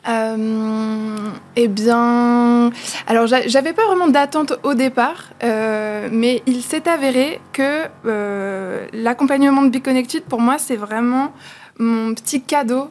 euh, 0.08 1.16
eh 1.56 1.68
bien, 1.68 2.70
alors 3.06 3.26
j'avais 3.26 3.72
pas 3.72 3.86
vraiment 3.86 4.08
d'attente 4.08 4.54
au 4.62 4.74
départ, 4.74 5.32
euh, 5.44 6.08
mais 6.10 6.42
il 6.46 6.62
s'est 6.62 6.88
avéré 6.88 7.40
que 7.52 7.84
euh, 8.06 8.86
l'accompagnement 8.92 9.62
de 9.62 9.68
Be 9.68 9.82
Connected, 9.82 10.22
pour 10.22 10.40
moi, 10.40 10.56
c'est 10.58 10.76
vraiment 10.76 11.32
mon 11.78 12.14
petit 12.14 12.42
cadeau 12.42 12.90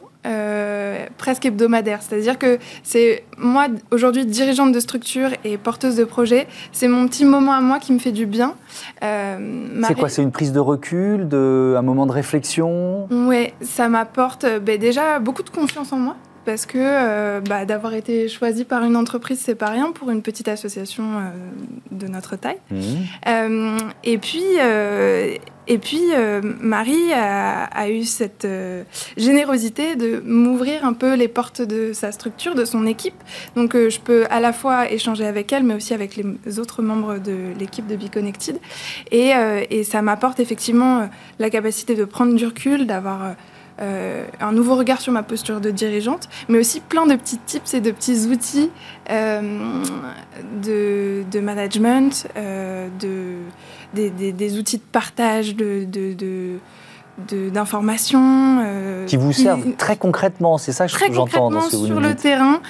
presque 1.16 1.46
hebdomadaire. 1.46 2.00
C'est-à-dire 2.02 2.38
que 2.38 2.58
c'est 2.82 3.24
moi, 3.38 3.68
aujourd'hui, 3.90 4.26
dirigeante 4.26 4.72
de 4.72 4.80
structure 4.80 5.30
et 5.42 5.56
porteuse 5.56 5.96
de 5.96 6.04
projet, 6.04 6.46
c'est 6.70 6.86
mon 6.86 7.08
petit 7.08 7.24
moment 7.24 7.52
à 7.52 7.62
moi 7.62 7.78
qui 7.78 7.94
me 7.94 7.98
fait 7.98 8.12
du 8.12 8.26
bien. 8.26 8.54
c'est 9.00 9.94
quoi 9.98 10.10
C'est 10.10 10.22
une 10.22 10.30
prise 10.30 10.52
de 10.52 10.60
recul, 10.60 11.28
de, 11.28 11.74
un 11.78 11.82
moment 11.82 12.04
de 12.04 12.12
réflexion? 12.12 13.08
Oui, 13.10 13.54
ça 13.62 13.88
m'apporte 13.88 14.44
ben, 14.60 14.78
déjà 14.78 15.18
beaucoup 15.18 15.42
de 15.42 15.48
confiance 15.48 15.94
en 15.94 15.98
moi 15.98 16.16
parce 16.44 16.66
que 16.66 16.78
euh, 16.78 17.40
bah, 17.40 17.64
d'avoir 17.64 17.94
été 17.94 18.28
choisi 18.28 18.64
par 18.64 18.84
une 18.84 18.96
entreprise, 18.96 19.40
c'est 19.42 19.54
pas 19.54 19.70
rien 19.70 19.92
pour 19.92 20.10
une 20.10 20.22
petite 20.22 20.48
association 20.48 21.04
euh, 21.04 21.30
de 21.90 22.06
notre 22.06 22.36
taille. 22.36 22.58
Mmh. 22.70 22.76
Euh, 23.26 23.78
et 24.04 24.18
puis, 24.18 24.44
et 25.66 25.78
puis 25.78 26.02
Marie 26.60 27.12
a, 27.12 27.90
eu 27.90 28.04
cette 28.04 28.46
générosité 29.16 29.96
de 29.96 30.22
m'ouvrir 30.24 30.84
un 30.84 30.94
peu 30.94 31.14
les 31.14 31.28
portes 31.28 31.60
de 31.60 31.92
sa 31.92 32.12
structure, 32.12 32.54
de 32.54 32.64
son 32.64 32.86
équipe. 32.86 33.14
Donc, 33.54 33.74
je 33.74 34.00
peux 34.00 34.26
à 34.30 34.40
la 34.40 34.52
fois 34.52 34.90
échanger 34.90 35.26
avec 35.26 35.52
elle, 35.52 35.64
mais 35.64 35.74
aussi 35.74 35.92
avec 35.92 36.16
les 36.16 36.58
autres 36.58 36.82
membres 36.82 37.18
de 37.18 37.36
l'équipe 37.58 37.86
de 37.86 37.96
Be 37.96 38.10
Connected. 38.10 38.58
Et, 39.10 39.32
et 39.70 39.84
ça 39.84 40.00
m'apporte 40.00 40.40
effectivement 40.40 41.08
la 41.38 41.50
capacité 41.50 41.94
de 41.94 42.04
prendre 42.04 42.34
du 42.34 42.46
recul, 42.46 42.86
d'avoir 42.86 43.34
euh, 43.80 44.26
un 44.40 44.52
nouveau 44.52 44.74
regard 44.74 45.00
sur 45.00 45.12
ma 45.12 45.22
posture 45.22 45.60
de 45.60 45.70
dirigeante, 45.70 46.28
mais 46.48 46.58
aussi 46.58 46.80
plein 46.80 47.06
de 47.06 47.14
petits 47.14 47.38
tips 47.38 47.74
et 47.74 47.80
de 47.80 47.92
petits 47.92 48.26
outils 48.26 48.70
euh, 49.10 49.82
de, 50.60 51.40
management, 51.40 52.26
euh, 52.36 52.88
de, 52.98 53.36
des, 53.94 54.58
outils 54.58 54.78
de 54.78 54.82
partage 54.82 55.54
de, 55.54 56.58
d'informations. 57.26 58.64
qui 59.06 59.16
vous 59.16 59.32
servent 59.32 59.74
très 59.76 59.96
concrètement, 59.96 60.58
c'est 60.58 60.72
ça 60.72 60.86
que 60.86 61.12
j'entends 61.12 61.50
dans 61.50 61.60
ce 61.62 61.70
que 61.70 61.76
vous 61.76 61.86
sur 61.86 62.00
le 62.00 62.14
terrain, 62.14 62.60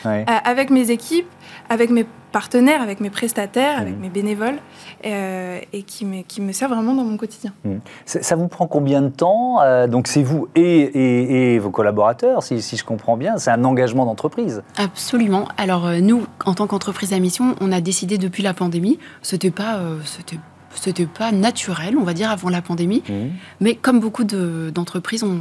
avec 0.45 0.71
mes 0.71 0.91
équipes, 0.91 1.29
avec 1.69 1.91
mes 1.91 2.07
partenaires, 2.33 2.83
avec 2.83 3.01
mes 3.01 3.11
prestataires, 3.11 3.79
avec 3.79 3.97
mmh. 3.97 4.01
mes 4.01 4.09
bénévoles, 4.09 4.59
euh, 5.07 5.61
et 5.73 5.83
qui 5.83 6.05
me, 6.05 6.23
qui 6.23 6.41
me 6.41 6.53
sert 6.53 6.69
vraiment 6.69 6.95
dans 6.95 7.05
mon 7.05 7.17
quotidien. 7.17 7.53
Mmh. 7.65 7.77
Ça 8.05 8.37
vous 8.37 8.49
prend 8.49 8.67
combien 8.67 9.03
de 9.03 9.09
temps 9.09 9.61
euh, 9.61 9.87
Donc 9.87 10.07
c'est 10.07 10.23
vous 10.23 10.49
et, 10.55 11.55
et, 11.55 11.59
vos 11.59 11.71
collaborateurs, 11.71 12.43
si, 12.43 12.61
si 12.61 12.77
je 12.77 12.85
comprends 12.85 13.17
bien, 13.17 13.39
c'est 13.39 13.51
un 13.51 13.65
engagement 13.65 14.05
d'entreprise. 14.05 14.63
Absolument. 14.77 15.49
Alors 15.57 15.87
euh, 15.87 16.01
nous, 16.01 16.27
en 16.45 16.55
tant 16.55 16.67
qu'entreprise 16.67 17.13
à 17.13 17.19
mission, 17.19 17.55
on 17.61 17.73
a 17.73 17.81
décidé 17.81 18.19
depuis 18.19 18.43
la 18.43 18.55
pandémie, 18.55 18.99
c'était 19.23 19.51
pas... 19.51 19.81
c'était 20.05 20.39
c'était 20.75 21.07
pas 21.07 21.33
naturel, 21.33 21.97
on 21.97 22.05
va 22.05 22.15
dire, 22.15 22.31
avant 22.31 22.49
la 22.49 22.63
pandémie. 22.63 23.03
Mmh. 23.09 23.13
Mais 23.61 23.75
comme 23.75 24.01
beaucoup 24.01 24.25
d'entreprises, 24.25 25.25
on, 25.25 25.41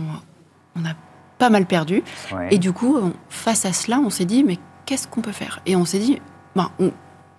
on, 0.76 0.86
a 0.86 0.94
pas 1.38 1.50
mal 1.50 1.66
perdu. 1.66 2.04
Et 2.50 2.58
du 2.58 2.72
coup, 2.72 2.98
face 3.30 3.66
à 3.66 3.74
cela, 3.74 4.00
on 4.00 4.10
s'est 4.10 4.26
dit, 4.26 4.44
mais 4.44 4.58
qu'est-ce 4.86 5.08
qu'on 5.08 5.22
peut 5.22 5.32
faire? 5.32 5.60
Et 5.66 5.76
on 5.76 5.86
s'est 5.86 6.00
dit, 6.00 6.20
ben, 6.56 6.72
on, 6.80 6.92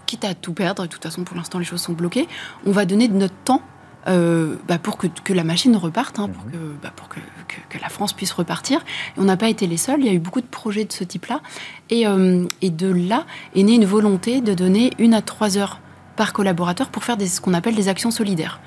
quitte 0.08 0.24
à 0.24 0.34
tout 0.34 0.54
perdre, 0.54 0.82
de 0.82 0.88
toute 0.88 1.02
façon 1.02 1.22
pour 1.22 1.36
l'instant 1.36 1.58
les 1.58 1.66
choses 1.66 1.82
sont 1.82 1.92
bloquées, 1.92 2.26
on 2.66 2.72
va 2.72 2.86
donner 2.86 3.08
de 3.08 3.16
notre 3.16 3.34
temps 3.44 3.62
euh, 4.06 4.56
bah, 4.66 4.78
pour 4.78 4.96
que, 4.96 5.06
que, 5.06 5.34
la 5.34 5.44
machine 5.44 5.76
reparte, 5.76 6.18
hein, 6.18 6.28
pour, 6.28 6.44
mhm. 6.46 6.52
que, 6.52 6.56
bah, 6.82 6.92
pour 6.96 7.08
que, 7.08 7.20
que, 7.68 7.78
la 7.78 7.90
France 7.90 8.14
puisse 8.14 8.32
repartir. 8.32 8.80
Et 9.16 9.20
on 9.20 9.24
n'a 9.24 9.36
pas 9.36 9.50
été 9.50 9.66
les 9.66 9.76
seuls, 9.76 10.00
il 10.00 10.06
y 10.06 10.08
a 10.08 10.12
eu 10.12 10.18
beaucoup 10.18 10.40
de 10.40 10.46
projets 10.46 10.86
de 10.86 10.92
ce 10.92 11.04
type-là. 11.04 11.42
Et, 11.90 12.06
euh, 12.06 12.46
et, 12.62 12.70
de 12.70 12.90
là 12.90 13.26
est 13.54 13.62
née 13.62 13.74
une 13.74 13.84
volonté 13.84 14.40
de 14.40 14.54
donner 14.54 14.92
une 14.98 15.12
à 15.12 15.20
trois 15.20 15.58
heures 15.58 15.80
par 16.18 16.32
collaborateur 16.32 16.88
pour 16.88 17.04
faire 17.04 17.16
des, 17.16 17.28
ce 17.28 17.40
qu'on 17.40 17.54
appelle 17.54 17.76
des 17.76 17.88
actions 17.88 18.10
solidaires. 18.10 18.60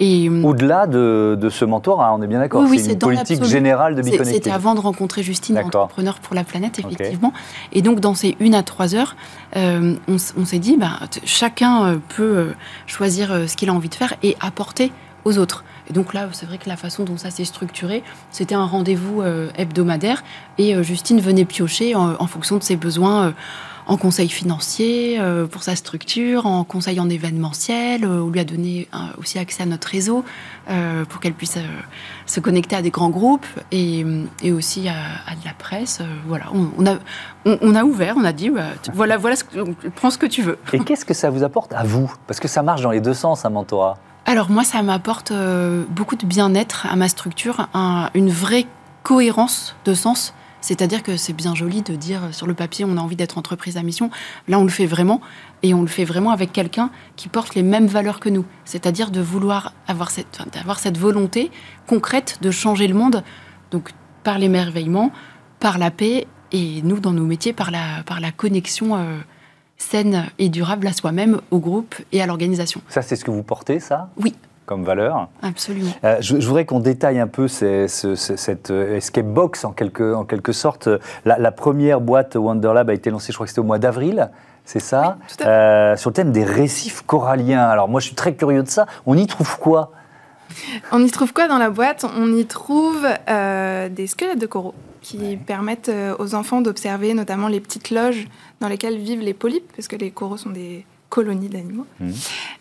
Euh, 0.00 0.42
Au-delà 0.42 0.86
de, 0.86 1.48
ce 1.50 1.64
mentorat, 1.64 2.12
on 2.14 2.22
est 2.22 2.26
bien 2.26 2.40
d'accord. 2.40 2.64
c'est 2.68 2.92
une 2.92 2.98
politique 2.98 3.44
générale 3.44 3.94
de 3.94 4.02
Biconnecté. 4.02 4.34
C'était 4.34 4.50
avant 4.50 4.74
de 4.74 4.80
rencontrer 4.80 5.22
Justine, 5.22 5.58
entrepreneur 5.58 6.18
pour 6.18 6.34
la 6.34 6.44
planète, 6.44 6.78
effectivement. 6.78 7.32
Et 7.72 7.82
donc, 7.82 8.00
dans 8.00 8.14
ces 8.14 8.36
une 8.40 8.54
à 8.54 8.62
trois 8.62 8.94
heures, 8.94 9.16
euh, 9.56 9.94
on, 10.08 10.44
s'est 10.44 10.58
dit, 10.58 10.76
bah, 10.76 10.98
chacun 11.24 11.86
euh, 11.86 11.96
peut 12.16 12.48
choisir 12.86 13.48
ce 13.48 13.56
qu'il 13.56 13.70
a 13.70 13.74
envie 13.74 13.88
de 13.88 13.94
faire 13.94 14.14
et 14.22 14.36
apporter 14.40 14.92
aux 15.24 15.38
autres. 15.38 15.64
Et 15.88 15.92
donc 15.92 16.14
là, 16.14 16.28
c'est 16.32 16.46
vrai 16.46 16.58
que 16.58 16.68
la 16.68 16.76
façon 16.76 17.04
dont 17.04 17.16
ça 17.16 17.30
s'est 17.30 17.44
structuré, 17.44 18.02
c'était 18.30 18.54
un 18.54 18.66
rendez-vous 18.66 19.22
hebdomadaire 19.56 20.22
et 20.58 20.80
Justine 20.82 21.20
venait 21.20 21.46
piocher 21.46 21.94
en, 21.94 22.26
fonction 22.26 22.58
de 22.58 22.62
ses 22.62 22.76
besoins 22.76 23.32
en 23.88 23.96
conseil 23.96 24.28
financier 24.28 25.18
euh, 25.18 25.46
pour 25.46 25.62
sa 25.62 25.74
structure, 25.74 26.46
en 26.46 26.62
conseil 26.62 27.00
en 27.00 27.08
événementiel. 27.08 28.04
Euh, 28.04 28.22
on 28.22 28.28
lui 28.28 28.38
a 28.38 28.44
donné 28.44 28.86
euh, 28.94 28.98
aussi 29.18 29.38
accès 29.38 29.62
à 29.62 29.66
notre 29.66 29.88
réseau 29.88 30.24
pour 31.08 31.20
qu'elle 31.20 31.32
puisse 31.32 31.56
se 32.26 32.40
connecter 32.40 32.76
à 32.76 32.82
des 32.82 32.90
grands 32.90 33.08
groupes 33.08 33.46
et, 33.72 34.04
aussi 34.52 34.86
à, 34.86 34.92
de 35.34 35.44
la 35.46 35.54
presse. 35.54 36.02
voilà, 36.26 36.44
on, 36.52 36.84
a, 36.84 36.96
on, 37.46 37.74
a 37.74 37.84
ouvert, 37.84 38.16
on 38.18 38.24
a 38.24 38.34
dit 38.34 38.50
bah, 38.50 38.66
voilà, 38.92 39.16
voilà, 39.16 39.36
ce 39.36 39.44
que, 39.44 39.60
prends 39.96 40.10
ce 40.10 40.18
que 40.18 40.26
tu 40.26 40.42
veux. 40.42 40.58
Et 40.74 40.80
qu'est-ce 40.80 41.06
que 41.06 41.14
ça 41.14 41.30
vous 41.30 41.42
apporte 41.42 41.72
à 41.72 41.84
vous? 41.84 42.12
Parce 42.26 42.38
que 42.38 42.48
ça 42.48 42.62
marche 42.62 42.82
dans 42.82 42.90
les 42.90 43.00
deux 43.00 43.14
sens, 43.14 43.46
un 43.46 43.48
mentorat. 43.48 43.96
Alors 44.26 44.50
moi, 44.50 44.62
ça 44.62 44.82
m'apporte 44.82 45.32
beaucoup 45.88 46.16
de 46.16 46.26
bien-être 46.26 46.86
à 46.90 46.96
ma 46.96 47.08
structure, 47.08 47.66
une 48.12 48.28
vraie 48.28 48.66
cohérence 49.04 49.74
de 49.86 49.94
sens 49.94 50.34
c'est-à-dire 50.60 51.02
que 51.02 51.16
c'est 51.16 51.32
bien 51.32 51.54
joli 51.54 51.82
de 51.82 51.94
dire 51.94 52.22
sur 52.32 52.46
le 52.46 52.54
papier 52.54 52.84
on 52.84 52.96
a 52.96 53.00
envie 53.00 53.16
d'être 53.16 53.38
entreprise 53.38 53.76
à 53.76 53.82
mission. 53.82 54.10
Là, 54.48 54.58
on 54.58 54.64
le 54.64 54.70
fait 54.70 54.86
vraiment 54.86 55.20
et 55.62 55.74
on 55.74 55.82
le 55.82 55.88
fait 55.88 56.04
vraiment 56.04 56.30
avec 56.30 56.52
quelqu'un 56.52 56.90
qui 57.16 57.28
porte 57.28 57.54
les 57.54 57.62
mêmes 57.62 57.86
valeurs 57.86 58.20
que 58.20 58.28
nous. 58.28 58.44
C'est-à-dire 58.64 59.10
de 59.10 59.20
vouloir 59.20 59.72
avoir 59.86 60.10
cette, 60.10 60.40
cette 60.78 60.98
volonté 60.98 61.50
concrète 61.86 62.38
de 62.42 62.50
changer 62.50 62.86
le 62.88 62.94
monde, 62.94 63.22
donc 63.70 63.90
par 64.24 64.38
l'émerveillement, 64.38 65.12
par 65.60 65.78
la 65.78 65.90
paix 65.90 66.26
et 66.52 66.82
nous, 66.82 67.00
dans 67.00 67.12
nos 67.12 67.24
métiers, 67.24 67.52
par 67.52 67.70
la, 67.70 68.02
par 68.04 68.20
la 68.20 68.32
connexion. 68.32 68.96
Euh, 68.96 69.18
saine 69.80 70.26
et 70.40 70.48
durable 70.48 70.88
à 70.88 70.92
soi-même, 70.92 71.40
au 71.52 71.60
groupe 71.60 71.94
et 72.10 72.20
à 72.20 72.26
l'organisation. 72.26 72.82
Ça, 72.88 73.00
c'est 73.00 73.14
ce 73.14 73.24
que 73.24 73.30
vous 73.30 73.44
portez, 73.44 73.78
ça? 73.78 74.10
Oui 74.16 74.34
comme 74.68 74.84
valeur. 74.84 75.28
Absolument. 75.42 75.90
Euh, 76.04 76.18
je, 76.20 76.36
voudrais 76.36 76.66
qu'on 76.66 76.78
détaille 76.78 77.18
un 77.18 77.26
peu 77.26 77.48
cette 77.48 78.70
euh, 78.70 78.96
escape 78.96 79.26
box 79.26 79.64
en 79.64 79.72
quelque, 79.72 80.14
en 80.14 80.24
quelque 80.24 80.52
sorte. 80.52 80.90
La, 81.24 81.50
première 81.50 82.02
boîte 82.02 82.36
Wonderlab 82.36 82.90
a 82.90 82.92
été 82.94 83.10
lancée, 83.10 83.32
je 83.32 83.36
crois 83.38 83.46
que 83.46 83.50
c'était 83.50 83.60
au 83.60 83.64
mois 83.64 83.78
d'avril. 83.78 84.30
C'est 84.66 84.80
ça 84.80 85.16
euh, 85.40 85.96
Sur 85.96 86.10
le 86.10 86.14
thème 86.14 86.32
des 86.32 86.44
récifs 86.44 87.00
coralliens. 87.06 87.66
Alors 87.66 87.88
moi, 87.88 88.00
je 88.00 88.06
suis 88.06 88.14
très 88.14 88.34
curieux 88.34 88.62
de 88.62 88.68
ça. 88.68 88.84
On 89.06 89.16
y 89.16 89.26
trouve 89.26 89.58
quoi? 89.58 89.92
On 90.92 91.02
y 91.02 91.10
trouve 91.10 91.32
quoi 91.32 91.48
dans 91.48 91.58
la 91.58 91.70
boîte? 91.70 92.04
On 92.16 92.36
y 92.36 92.44
trouve 92.44 93.06
des 93.26 94.06
squelettes 94.06 94.38
de 94.38 94.46
coraux 94.46 94.74
qui 95.00 95.38
permettent 95.38 95.90
aux 96.18 96.34
enfants 96.34 96.60
d'observer 96.60 97.14
notamment 97.14 97.48
les 97.48 97.60
petites 97.60 97.90
loges 97.90 98.28
dans 98.60 98.68
lesquelles 98.68 98.98
vivent 98.98 99.22
les 99.22 99.32
polypes, 99.32 99.70
parce 99.74 99.88
que 99.88 99.96
les 99.96 100.10
coraux 100.10 100.36
sont 100.36 100.50
des 100.50 100.84
colonie 101.08 101.48
d'animaux. 101.48 101.86
Mmh. 102.00 102.10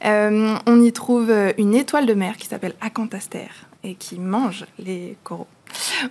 Euh, 0.05 0.57
on 0.65 0.81
y 0.81 0.91
trouve 0.93 1.31
une 1.57 1.75
étoile 1.75 2.05
de 2.05 2.13
mer 2.13 2.37
qui 2.37 2.47
s'appelle 2.47 2.75
Acanthaster 2.81 3.49
et 3.83 3.95
qui 3.95 4.19
mange 4.19 4.65
les 4.79 5.17
coraux. 5.23 5.47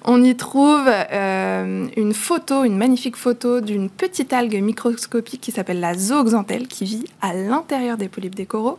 On 0.05 0.23
y 0.23 0.37
trouve 0.37 0.87
euh, 0.87 1.87
une 1.97 2.15
photo, 2.15 2.65
une 2.65 2.77
magnifique 2.77 3.17
photo 3.17 3.61
d'une 3.61 3.89
petite 3.89 4.33
algue 4.33 4.61
microscopique 4.63 5.41
qui 5.41 5.51
s'appelle 5.51 5.81
la 5.81 5.95
zooxanthelle, 5.95 6.69
qui 6.69 6.85
vit 6.85 7.05
à 7.23 7.33
l'intérieur 7.33 7.97
des 7.97 8.09
polypes 8.09 8.35
des 8.35 8.47
coraux. 8.47 8.79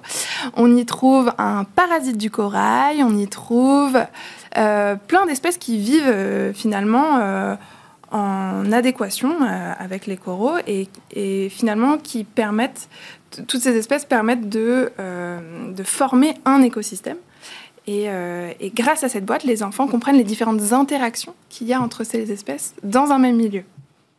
On 0.56 0.76
y 0.76 0.86
trouve 0.86 1.32
un 1.38 1.64
parasite 1.64 2.18
du 2.18 2.30
corail, 2.30 3.04
on 3.04 3.18
y 3.18 3.28
trouve 3.28 3.98
euh, 4.58 4.96
plein 4.96 5.26
d'espèces 5.26 5.58
qui 5.58 5.80
vivent 5.80 6.54
finalement 6.54 7.58
en 8.12 8.72
adéquation 8.72 9.36
avec 9.80 10.06
les 10.06 10.18
coraux 10.18 10.58
et, 10.66 10.88
et, 11.12 11.50
finalement 11.50 11.98
qui 11.98 12.24
permettent, 12.24 12.88
toutes 13.48 13.62
ces 13.62 13.76
espèces 13.78 14.06
permettent 14.06 14.50
de, 14.50 14.92
de 15.74 15.84
former 15.84 16.36
un 16.46 16.62
écosystème. 16.62 17.18
Et, 17.88 18.08
et, 18.60 18.70
grâce 18.72 19.04
à 19.04 19.10
cette 19.10 19.26
boîte, 19.26 19.44
les 19.44 19.64
enfants 19.64 19.88
comprennent 19.88 20.18
les 20.18 20.24
différentes 20.24 20.74
interactions 20.74 21.34
qu'il 21.50 21.68
y 21.68 21.74
a 21.74 21.82
entre 21.82 22.04
ces 22.04 22.32
espèces 22.32 22.74
dans 22.84 23.12
un 23.12 23.20
même 23.20 23.38
milieu. 23.38 23.64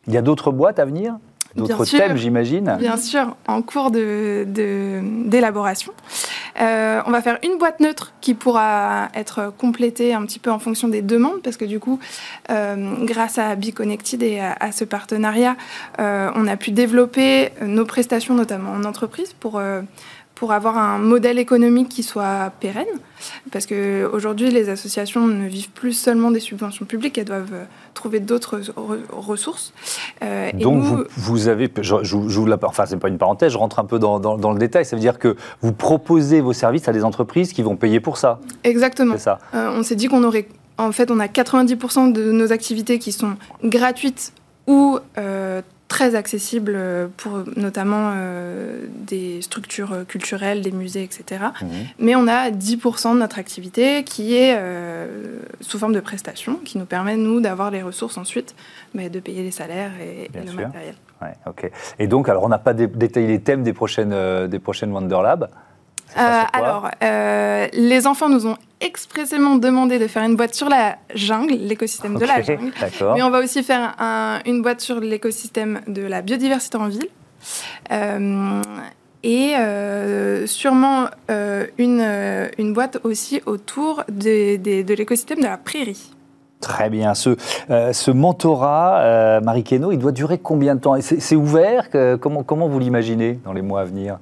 Il 0.07 0.13
y 0.13 0.17
a 0.17 0.21
d'autres 0.21 0.51
boîtes 0.51 0.79
à 0.79 0.85
venir? 0.85 1.17
D'autres 1.55 1.85
thèmes, 1.85 2.17
j'imagine 2.17 2.77
Bien 2.79 2.97
sûr, 2.97 3.35
en 3.47 3.61
cours 3.61 3.91
d'élaboration. 3.91 5.91
De, 5.91 6.63
euh, 6.63 7.01
on 7.05 7.11
va 7.11 7.21
faire 7.21 7.37
une 7.43 7.57
boîte 7.57 7.79
neutre 7.79 8.13
qui 8.21 8.33
pourra 8.33 9.09
être 9.15 9.53
complétée 9.57 10.13
un 10.13 10.25
petit 10.25 10.39
peu 10.39 10.51
en 10.51 10.59
fonction 10.59 10.87
des 10.87 11.01
demandes, 11.01 11.41
parce 11.43 11.57
que 11.57 11.65
du 11.65 11.79
coup, 11.79 11.99
euh, 12.49 12.93
grâce 13.03 13.37
à 13.37 13.55
Biconnected 13.55 14.21
et 14.21 14.39
à, 14.39 14.71
ce 14.71 14.83
partenariat, 14.83 15.55
euh, 15.99 16.31
on 16.35 16.47
a 16.47 16.57
pu 16.57 16.71
développer 16.71 17.49
nos 17.61 17.85
prestations, 17.85 18.35
notamment 18.35 18.71
en 18.71 18.83
entreprise, 18.83 19.33
pour 19.33 19.61
pour 20.39 20.53
avoir 20.53 20.77
un 20.77 20.99
modèle 20.99 21.37
économique 21.37 21.89
qui 21.89 22.01
soit 22.01 22.53
pérenne. 22.61 22.87
Parce 23.51 23.65
qu'aujourd'hui, 23.65 24.49
les 24.51 24.69
associations 24.69 25.27
ne 25.27 25.45
vivent 25.49 25.71
plus 25.71 25.91
seulement 25.91 26.31
des 26.31 26.39
subventions 26.39 26.85
publiques, 26.85 27.17
elles 27.17 27.25
doivent 27.25 27.53
euh, 27.53 27.65
trouver 27.93 28.21
d'autres 28.21 28.61
ressources. 29.11 29.73
Euh, 30.23 30.49
Donc, 30.53 30.81
vous, 30.81 31.03
vous, 31.17 31.49
avez, 31.49 31.69
je, 31.81 32.45
la, 32.47 32.57
enfin, 32.63 32.85
c'est 32.85 32.95
pas 32.95 33.09
une 33.09 33.17
parenthèse, 33.17 33.51
je 33.51 33.57
rentre 33.57 33.79
un 33.79 33.83
peu 33.83 33.99
dans, 33.99 34.17
dans, 34.21 34.53
le 34.53 34.59
détail, 34.59 34.85
ça 34.85 34.95
veut 34.95 35.01
dire 35.01 35.19
que 35.19 35.35
vous 35.61 35.73
proposez 35.73 36.39
vos 36.39 36.53
services 36.53 36.87
à 36.87 36.93
des 36.93 37.03
entreprises 37.03 37.51
qui 37.51 37.61
vont 37.61 37.75
payer 37.75 37.99
pour 37.99 38.15
ça. 38.15 38.39
Exactement. 38.63 39.17
Ça. 39.17 39.39
Euh, 39.53 39.73
on 39.75 39.83
s'est 39.83 39.97
dit 39.97 40.07
qu'on 40.07 40.23
aurait, 40.23 40.47
en 40.77 40.93
fait, 40.93 41.11
on 41.11 41.19
a 41.19 41.27
90% 41.27 42.13
de 42.13 42.31
nos 42.31 42.53
activités 42.53 42.97
qui 42.97 43.11
sont 43.11 43.35
gratuites 43.65 44.31
ou 44.67 44.99
très 45.89 46.15
accessible 46.15 46.73
euh, 46.75 47.07
pour 47.17 47.43
notamment 47.57 48.13
euh, 48.15 48.85
des 48.89 49.41
structures 49.41 50.05
culturelles, 50.07 50.61
des 50.61 50.71
musées, 50.71 51.03
etc. 51.03 51.43
Mhm. 51.61 51.69
Mais 51.99 52.15
on 52.15 52.27
a 52.27 52.51
10% 52.51 53.15
de 53.15 53.19
notre 53.19 53.39
activité 53.39 54.05
qui 54.05 54.37
est 54.37 54.55
euh, 54.57 55.39
sous 55.59 55.77
forme 55.77 55.93
de 55.93 55.99
prestation, 55.99 56.55
qui 56.63 56.77
nous 56.77 56.85
permet, 56.85 57.17
nous, 57.17 57.41
d'avoir 57.41 57.71
les 57.71 57.81
ressources 57.81 58.17
ensuite, 58.17 58.55
mais 58.93 59.09
de 59.09 59.19
payer 59.19 59.43
les 59.43 59.51
salaires 59.51 59.91
et, 59.99 60.29
le 60.33 60.53
matériel. 60.53 60.95
Ouais, 61.21 61.33
ok. 61.47 61.69
Et 61.97 62.07
donc, 62.07 62.29
alors, 62.29 62.43
on 62.43 62.49
n'a 62.49 62.59
pas 62.59 62.73
détaillé 62.73 63.27
les 63.27 63.41
thèmes 63.41 63.63
des 63.63 63.73
prochaines, 63.73 64.47
des 64.47 64.59
prochaines 64.59 64.93
Wonder 64.93 65.19
Lab. 65.21 65.49
Euh, 66.17 66.41
alors, 66.53 66.89
euh, 67.03 67.67
les 67.73 68.07
enfants 68.07 68.29
nous 68.29 68.47
ont 68.47 68.57
expressément 68.81 69.55
demandé 69.55 69.99
de 69.99 70.07
faire 70.07 70.23
une 70.23 70.35
boîte 70.35 70.55
sur 70.55 70.69
la 70.69 70.97
jungle, 71.13 71.55
l'écosystème 71.55 72.17
de 72.17 72.25
la 72.25 72.41
jungle. 72.41 72.71
Mais 73.15 73.21
on 73.21 73.29
va 73.29 73.39
aussi 73.39 73.63
faire 73.63 73.95
une 74.45 74.61
boîte 74.61 74.81
sur 74.81 74.99
l'écosystème 74.99 75.81
de 75.87 76.01
la 76.01 76.21
biodiversité 76.21 76.77
en 76.77 76.87
ville. 76.87 77.07
Euh, 77.91 78.61
et 79.23 79.53
sûrement 80.47 81.07
une, 81.77 82.49
une, 82.57 82.73
boîte 82.73 82.99
aussi 83.03 83.41
autour 83.45 84.03
de, 84.09 84.57
de, 84.57 84.93
l'écosystème 84.93 85.39
de 85.39 85.45
la 85.45 85.57
prairie. 85.57 86.11
Très 86.61 86.89
bien. 86.89 87.13
Ce, 87.13 87.35
ce 87.67 88.11
mentorat, 88.11 89.41
Marie 89.41 89.63
Keno, 89.63 89.91
il 89.91 89.99
doit 89.99 90.11
durer 90.13 90.37
combien 90.37 90.75
de 90.75 90.79
temps? 90.79 90.95
C'est 91.01 91.35
ouvert? 91.35 91.89
Comment, 92.21 92.43
comment 92.43 92.69
vous 92.69 92.79
l'imaginez 92.79 93.39
dans 93.43 93.53
les 93.53 93.61
mois 93.61 93.81
à 93.81 93.85
venir? 93.85 94.19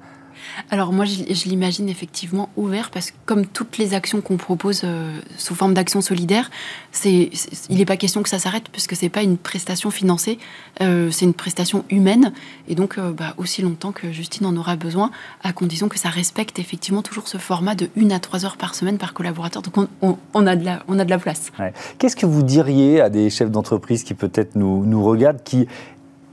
Alors 0.70 0.92
moi, 0.92 1.06
je, 1.06 1.24
l'imagine 1.48 1.90
effectivement 1.90 2.50
ouvert 2.58 2.90
parce 2.92 3.12
que 3.12 3.18
comme 3.26 3.46
toutes 3.46 3.78
les 3.78 3.94
actions 3.94 4.22
qu'on 4.22 4.38
propose 4.38 4.82
euh, 4.84 5.18
sous 5.38 5.56
forme 5.56 5.74
d'action 5.74 6.02
solidaire, 6.02 6.50
c'est, 6.92 7.30
il 7.70 7.78
n'est 7.78 7.86
pas 7.86 7.98
question 7.98 8.24
que 8.24 8.30
ça 8.30 8.40
s'arrête 8.40 8.70
puisque 8.72 8.96
c'est 8.96 9.10
pas 9.10 9.22
une 9.22 9.38
prestation 9.38 9.92
financée, 9.92 10.40
euh, 10.82 11.12
c'est 11.12 11.26
une 11.26 11.34
prestation 11.34 11.86
humaine 11.90 12.34
et 12.68 12.76
donc 12.76 12.98
euh, 12.98 13.12
bah, 13.12 13.34
aussi 13.38 13.62
longtemps 13.62 13.92
que 13.92 14.12
Justine 14.12 14.46
en 14.46 14.56
aura 14.56 14.76
besoin, 14.76 15.12
à 15.44 15.54
condition 15.54 15.90
que 15.90 16.00
ça 16.00 16.10
respecte 16.10 16.60
effectivement 16.60 17.02
toujours 17.02 17.28
ce 17.28 17.38
format 17.38 17.76
de 17.76 17.90
1 17.98 18.10
à 18.12 18.20
3 18.20 18.46
heures 18.46 18.58
par 18.58 18.76
semaine 18.76 18.98
par 18.98 19.14
collaborateur. 19.14 19.62
Donc 19.62 19.88
on, 20.02 20.48
a, 20.48 20.56
de 20.56 20.66
la, 20.66 20.84
on 20.88 21.00
a 21.00 21.06
de 21.06 21.10
la 21.10 21.18
place. 21.18 21.52
Qu'est-ce 21.98 22.16
que 22.16 22.26
vous 22.26 22.44
diriez 22.44 23.02
à 23.02 23.10
des 23.10 23.30
chefs 23.30 23.52
d'entreprise 23.52 24.04
qui 24.04 24.14
peut-être 24.14 24.56
nous, 24.56 24.86
nous 24.86 25.04
regardent, 25.04 25.44
qui 25.44 25.68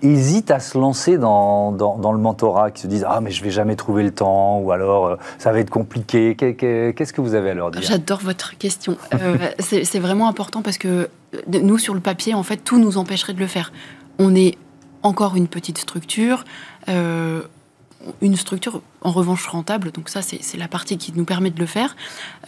hésitent 0.04 0.50
à 0.50 0.60
se 0.60 0.78
lancer 0.78 1.18
dans, 1.18 1.72
dans, 1.72 2.12
le 2.12 2.18
mentorat, 2.18 2.70
qui 2.70 2.82
se 2.82 2.86
disent 2.86 3.06
Ah, 3.08 3.20
mais 3.20 3.30
je 3.30 3.42
vais 3.42 3.50
jamais 3.50 3.74
trouver 3.76 4.02
le 4.02 4.12
temps, 4.12 4.58
ou 4.58 4.70
alors 4.70 5.06
euh, 5.06 5.16
ça 5.38 5.52
va 5.52 5.58
être 5.58 5.70
compliqué. 5.70 6.36
Qu'est-ce 6.36 7.12
que 7.12 7.20
vous 7.20 7.34
avez 7.34 7.50
à 7.50 7.54
leur 7.54 7.70
dire? 7.70 7.82
J'adore 7.82 8.20
votre 8.20 8.56
question. 8.58 8.96
Euh, 9.14 9.50
c'est 9.58 9.98
vraiment 9.98 10.28
important 10.28 10.62
parce 10.62 10.78
que 10.78 11.08
euh, 11.34 11.60
nous, 11.62 11.78
sur 11.78 11.94
le 11.94 12.00
papier, 12.00 12.34
en 12.34 12.42
fait, 12.42 12.58
tout 12.58 12.78
nous 12.78 12.98
empêcherait 12.98 13.32
de 13.32 13.40
le 13.40 13.46
faire. 13.46 13.72
On 14.18 14.34
est 14.34 14.56
encore 15.02 15.36
une 15.36 15.48
petite 15.48 15.78
structure. 15.78 16.44
une 16.86 18.36
structure 18.36 18.82
en 19.00 19.10
revanche 19.10 19.46
rentable, 19.46 19.90
donc 19.90 20.08
ça 20.08 20.20
c'est 20.22 20.58
la 20.58 20.68
partie 20.68 20.98
qui 20.98 21.12
nous 21.14 21.24
permet 21.24 21.50
de 21.50 21.58
le 21.58 21.66
faire. 21.66 21.96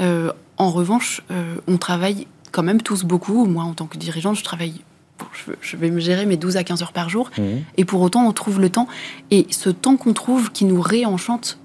en 0.00 0.70
revanche, 0.70 1.22
on 1.66 1.76
travaille 1.76 2.26
quand 2.52 2.62
même 2.62 2.80
tous 2.80 3.04
beaucoup. 3.04 3.44
Moi, 3.44 3.64
en 3.64 3.74
tant 3.74 3.86
que 3.86 3.98
dirigeante, 3.98 4.36
je 4.36 4.44
travaille 4.44 4.80
je, 5.60 5.76
vais 5.76 5.90
me 5.90 6.00
gérer 6.00 6.26
mes 6.26 6.36
12 6.36 6.56
à 6.56 6.64
15 6.64 6.82
heures 6.82 6.92
par 6.92 7.08
jour. 7.08 7.30
Mmh. 7.38 7.42
Et 7.76 7.84
pour 7.84 8.00
autant, 8.00 8.26
on 8.26 8.32
trouve 8.32 8.60
le 8.60 8.70
temps. 8.70 8.88
Et 9.30 9.46
ce 9.50 9.70
temps 9.70 9.96
qu'on 9.96 10.12
trouve 10.12 10.52
qui 10.52 10.64
nous 10.64 10.80
réenchante, 10.80 11.58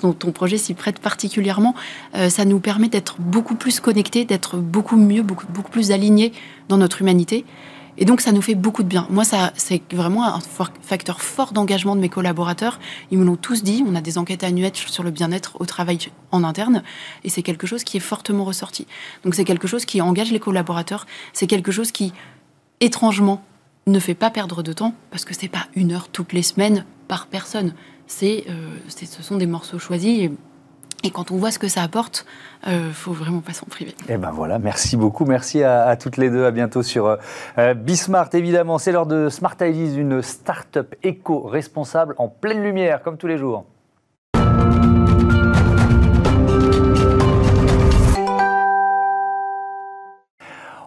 dont 0.00 0.12
ton 0.12 0.32
projet 0.32 0.58
s'y 0.58 0.74
prête 0.74 0.98
particulièrement, 0.98 1.74
euh, 2.14 2.28
ça 2.28 2.44
nous 2.44 2.60
permet 2.60 2.88
d'être 2.88 3.20
beaucoup 3.20 3.54
plus 3.54 3.80
connectés, 3.80 4.24
d'être 4.24 4.56
beaucoup 4.56 4.96
mieux, 4.96 5.22
beaucoup, 5.22 5.46
beaucoup 5.48 5.70
plus 5.70 5.92
alignés 5.92 6.32
dans 6.68 6.76
notre 6.76 7.02
humanité. 7.02 7.44
Et 7.98 8.06
donc, 8.06 8.22
ça 8.22 8.32
nous 8.32 8.40
fait 8.40 8.54
beaucoup 8.54 8.82
de 8.82 8.88
bien. 8.88 9.06
Moi, 9.10 9.22
ça, 9.22 9.52
c'est 9.54 9.82
vraiment 9.92 10.24
un 10.24 10.40
facteur 10.80 11.20
fort 11.20 11.52
d'engagement 11.52 11.94
de 11.94 12.00
mes 12.00 12.08
collaborateurs. 12.08 12.80
Ils 13.10 13.18
me 13.18 13.24
l'ont 13.24 13.36
tous 13.36 13.62
dit. 13.62 13.84
On 13.86 13.94
a 13.94 14.00
des 14.00 14.16
enquêtes 14.16 14.44
annuelles 14.44 14.74
sur 14.74 15.02
le 15.02 15.10
bien-être 15.10 15.60
au 15.60 15.66
travail 15.66 15.98
en 16.30 16.42
interne. 16.42 16.82
Et 17.22 17.28
c'est 17.28 17.42
quelque 17.42 17.66
chose 17.66 17.84
qui 17.84 17.98
est 17.98 18.00
fortement 18.00 18.44
ressorti. 18.44 18.86
Donc, 19.24 19.34
c'est 19.34 19.44
quelque 19.44 19.68
chose 19.68 19.84
qui 19.84 20.00
engage 20.00 20.32
les 20.32 20.40
collaborateurs. 20.40 21.06
C'est 21.34 21.46
quelque 21.46 21.70
chose 21.70 21.92
qui 21.92 22.14
étrangement, 22.82 23.42
ne 23.86 23.98
fait 23.98 24.14
pas 24.14 24.30
perdre 24.30 24.62
de 24.62 24.72
temps, 24.72 24.94
parce 25.10 25.24
que 25.24 25.34
c'est 25.34 25.48
pas 25.48 25.66
une 25.74 25.92
heure 25.92 26.08
toutes 26.08 26.32
les 26.32 26.42
semaines 26.42 26.84
par 27.08 27.26
personne. 27.26 27.74
C'est, 28.06 28.44
euh, 28.50 28.76
ce 28.88 29.22
sont 29.22 29.36
des 29.36 29.46
morceaux 29.46 29.78
choisis. 29.78 30.30
Et, 31.04 31.10
quand 31.10 31.32
on 31.32 31.36
voit 31.36 31.50
ce 31.50 31.58
que 31.58 31.66
ça 31.66 31.82
apporte, 31.82 32.26
euh, 32.68 32.92
faut 32.92 33.12
vraiment 33.12 33.40
pas 33.40 33.52
s'en 33.52 33.66
priver. 33.66 33.90
Et 34.08 34.12
eh 34.12 34.16
ben 34.18 34.30
voilà, 34.30 34.60
merci 34.60 34.96
beaucoup, 34.96 35.24
merci 35.24 35.64
à, 35.64 35.96
toutes 35.96 36.16
les 36.16 36.30
deux, 36.30 36.44
à 36.44 36.52
bientôt 36.52 36.84
sur 36.84 37.06
euh, 37.06 37.16
euh 37.58 37.74
Bismart. 37.74 38.28
Évidemment, 38.34 38.78
c'est 38.78 38.92
l'heure 38.92 39.06
de 39.06 39.28
Smart 39.28 39.56
une 39.60 40.22
start-up 40.22 40.94
éco-responsable 41.02 42.14
en 42.18 42.28
pleine 42.28 42.62
lumière, 42.62 43.02
comme 43.02 43.16
tous 43.16 43.26
les 43.26 43.36
jours. 43.36 43.64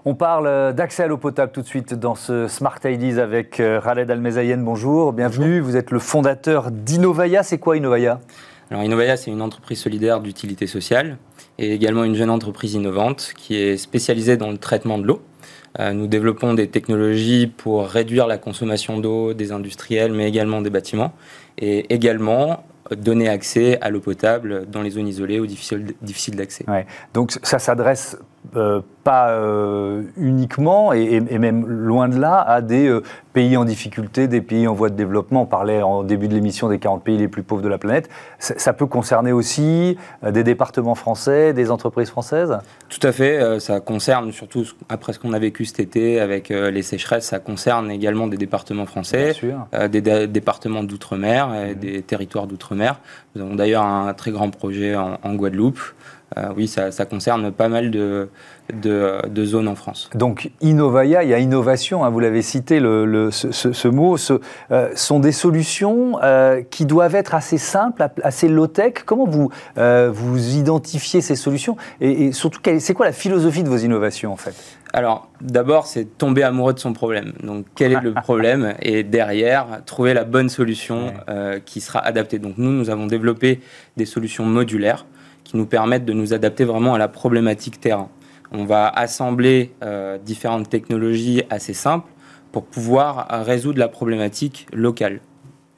On 0.07 0.13
parle 0.13 0.45
euh, 0.45 0.71
d'accès 0.71 1.01
à 1.01 1.07
l'eau 1.07 1.17
potable 1.17 1.51
tout 1.51 1.63
de 1.63 1.67
suite 1.67 1.95
dans 1.95 2.13
ce 2.13 2.47
Smart 2.47 2.77
Ideas 2.85 3.19
avec 3.19 3.59
euh, 3.59 3.81
Khaled 3.81 4.11
Almezayen. 4.11 4.57
Bonjour, 4.57 5.13
bienvenue. 5.13 5.59
Vous 5.61 5.75
êtes 5.77 5.89
le 5.89 5.97
fondateur 5.97 6.69
d'Innovaya. 6.69 7.41
C'est 7.41 7.57
quoi 7.57 7.75
Innovaya? 7.75 8.21
Alors 8.69 8.83
Innovaya, 8.83 9.17
c'est 9.17 9.31
une 9.31 9.41
entreprise 9.41 9.79
solidaire 9.79 10.19
d'utilité 10.19 10.67
sociale 10.67 11.17
et 11.57 11.73
également 11.73 12.03
une 12.03 12.13
jeune 12.13 12.29
entreprise 12.29 12.75
innovante 12.75 13.33
qui 13.35 13.55
est 13.55 13.77
spécialisée 13.77 14.37
dans 14.37 14.51
le 14.51 14.59
traitement 14.59 14.99
de 14.99 15.07
l'eau. 15.07 15.23
Euh, 15.79 15.91
nous 15.91 16.05
développons 16.05 16.53
des 16.53 16.67
technologies 16.67 17.47
pour 17.47 17.87
réduire 17.87 18.27
la 18.27 18.37
consommation 18.37 18.99
d'eau 18.99 19.33
des 19.33 19.51
industriels, 19.51 20.13
mais 20.13 20.29
également 20.29 20.61
des 20.61 20.69
bâtiments, 20.69 21.13
et 21.57 21.91
également 21.91 22.63
donner 22.95 23.27
accès 23.27 23.81
à 23.81 23.89
l'eau 23.89 24.01
potable 24.01 24.67
dans 24.69 24.83
les 24.83 24.91
zones 24.91 25.07
isolées 25.07 25.39
ou 25.39 25.47
difficiles, 25.47 26.35
d'accès. 26.35 26.63
Donc 27.15 27.31
ça 27.41 27.57
s'adresse 27.57 28.19
euh, 28.55 28.81
pas 29.03 29.29
euh, 29.29 30.01
uniquement, 30.17 30.91
et, 30.91 31.19
même 31.19 31.67
loin 31.67 32.09
de 32.09 32.19
là, 32.19 32.41
à 32.41 32.61
des 32.61 32.87
euh, 32.87 33.03
pays 33.33 33.55
en 33.55 33.63
difficulté, 33.63 34.27
des 34.27 34.41
pays 34.41 34.67
en 34.67 34.73
voie 34.73 34.89
de 34.89 34.95
développement. 34.95 35.43
On 35.43 35.45
parlait 35.45 35.83
en 35.83 36.01
début 36.03 36.27
de 36.27 36.33
l'émission 36.33 36.69
des 36.69 36.79
40 36.79 37.03
pays 37.03 37.17
les 37.17 37.27
plus 37.27 37.43
pauvres 37.43 37.61
de 37.61 37.67
la 37.67 37.77
planète. 37.77 38.09
Ça, 38.39 38.73
peut 38.73 38.87
concerner 38.87 39.31
aussi 39.31 39.95
des 40.27 40.43
départements 40.43 40.95
français, 40.95 41.53
des 41.53 41.69
entreprises 41.69 42.09
françaises? 42.09 42.57
Tout 42.89 43.05
à 43.05 43.11
fait. 43.11 43.59
ça 43.59 43.79
concerne, 43.79 44.31
surtout 44.31 44.65
après 44.89 45.13
ce 45.13 45.19
qu'on 45.19 45.33
a 45.33 45.39
vécu 45.39 45.65
cet 45.65 45.79
été 45.79 46.19
avec 46.19 46.49
les 46.49 46.81
sécheresses, 46.81 47.25
ça 47.25 47.37
concerne 47.37 47.91
également 47.91 48.25
des 48.25 48.37
départements 48.37 48.87
français, 48.87 49.33
des, 49.91 50.27
départements 50.27 50.83
d'outre-mer, 50.83 51.53
et 51.53 51.75
mmh. 51.75 51.79
des 51.79 52.01
territoires 52.01 52.47
d'outre-mer. 52.47 52.99
Nous 53.35 53.43
avons 53.43 53.55
d'ailleurs 53.55 53.83
un 53.83 54.11
très 54.15 54.31
grand 54.31 54.49
projet 54.49 54.95
en 54.95 55.35
Guadeloupe. 55.35 55.79
Euh, 56.37 56.49
oui, 56.57 56.67
ça, 56.67 56.91
concerne 57.05 57.51
pas 57.51 57.69
mal 57.69 57.91
de, 57.91 58.29
de, 58.73 59.45
zones 59.45 59.67
en 59.67 59.75
France. 59.75 60.09
Donc, 60.15 60.49
Innovaya, 60.59 61.23
il 61.23 61.29
y 61.29 61.33
a 61.33 61.39
innovation, 61.39 62.03
hein, 62.03 62.09
vous 62.09 62.19
l'avez 62.19 62.41
cité, 62.41 62.79
le, 62.79 63.29
ce, 63.31 63.87
mot, 63.87 64.17
ce, 64.17 64.33
euh, 64.71 64.89
sont 64.95 65.19
des 65.19 65.31
solutions 65.31 66.19
euh, 66.23 66.61
qui 66.69 66.85
doivent 66.85 67.15
être 67.15 67.35
assez 67.35 67.57
simples, 67.57 68.07
assez 68.23 68.47
low-tech. 68.47 69.03
Comment 69.05 69.25
vous, 69.25 69.49
vous 69.77 70.55
identifiez 70.55 71.21
ces 71.21 71.35
solutions 71.35 71.77
et, 72.01 72.31
surtout, 72.31 72.59
c'est 72.79 72.93
quoi 72.93 73.05
la 73.05 73.11
philosophie 73.11 73.63
de 73.63 73.69
vos 73.69 73.77
innovations, 73.77 74.33
en 74.33 74.37
fait? 74.37 74.55
Alors, 74.93 75.29
d'abord, 75.41 75.87
c'est 75.87 76.17
tomber 76.17 76.43
amoureux 76.43 76.73
de 76.73 76.79
son 76.79 76.93
problème. 76.93 77.33
Donc, 77.43 77.65
quel 77.75 77.91
est 77.91 78.01
le 78.01 78.13
problème? 78.23 78.73
Et 78.81 79.03
derrière, 79.03 79.81
trouver 79.85 80.13
la 80.13 80.23
bonne 80.23 80.49
solution 80.49 81.13
qui 81.65 81.81
sera 81.81 81.99
adaptée. 81.99 82.39
Donc, 82.39 82.55
nous, 82.57 82.71
nous 82.71 82.89
avons 82.89 83.05
développé 83.05 83.61
des 83.95 84.05
solutions 84.05 84.45
modulaires 84.45 85.05
qui 85.45 85.55
nous 85.55 85.65
permettent 85.65 86.03
de 86.03 86.11
nous 86.11 86.33
adapter 86.33 86.65
vraiment 86.65 86.93
à 86.95 86.97
la 86.97 87.07
problématique 87.07 87.79
terrain. 87.79 88.09
On 88.51 88.65
va 88.65 88.89
assembler 88.89 89.71
euh, 89.83 90.17
différentes 90.17 90.69
technologies 90.69 91.43
assez 91.49 91.73
simples 91.73 92.11
pour 92.51 92.65
pouvoir 92.65 93.27
résoudre 93.45 93.79
la 93.79 93.87
problématique 93.87 94.67
locale. 94.73 95.21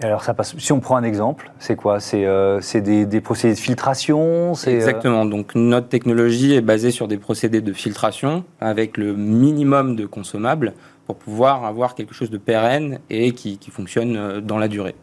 Alors 0.01 0.23
ça 0.23 0.35
passe. 0.35 0.55
Si 0.59 0.71
on 0.71 0.79
prend 0.79 0.95
un 0.95 1.03
exemple, 1.03 1.51
c'est 1.57 1.75
quoi? 1.75 1.99
C'est 1.99 2.25
euh, 2.25 2.59
des, 2.75 3.21
procédés 3.21 3.55
de 3.55 3.59
filtration 3.59 4.51
euh, 4.51 4.69
Exactement. 4.69 5.25
Donc 5.25 5.55
notre 5.55 5.87
technologie 5.87 6.53
est 6.53 6.61
basée 6.61 6.91
sur 6.91 7.07
des 7.07 7.17
procédés 7.17 7.61
de 7.61 7.73
filtration 7.73 8.43
avec 8.59 8.97
le 8.97 9.15
minimum 9.15 9.95
de 9.95 10.05
consommables 10.05 10.73
pour 11.07 11.15
pouvoir 11.15 11.65
avoir 11.65 11.95
quelque 11.95 12.13
chose 12.13 12.29
de 12.29 12.37
pérenne 12.37 12.99
et 13.09 13.31
qui 13.31 13.57
fonctionne 13.71 14.41
dans 14.41 14.59
la 14.59 14.67
durée. 14.67 14.93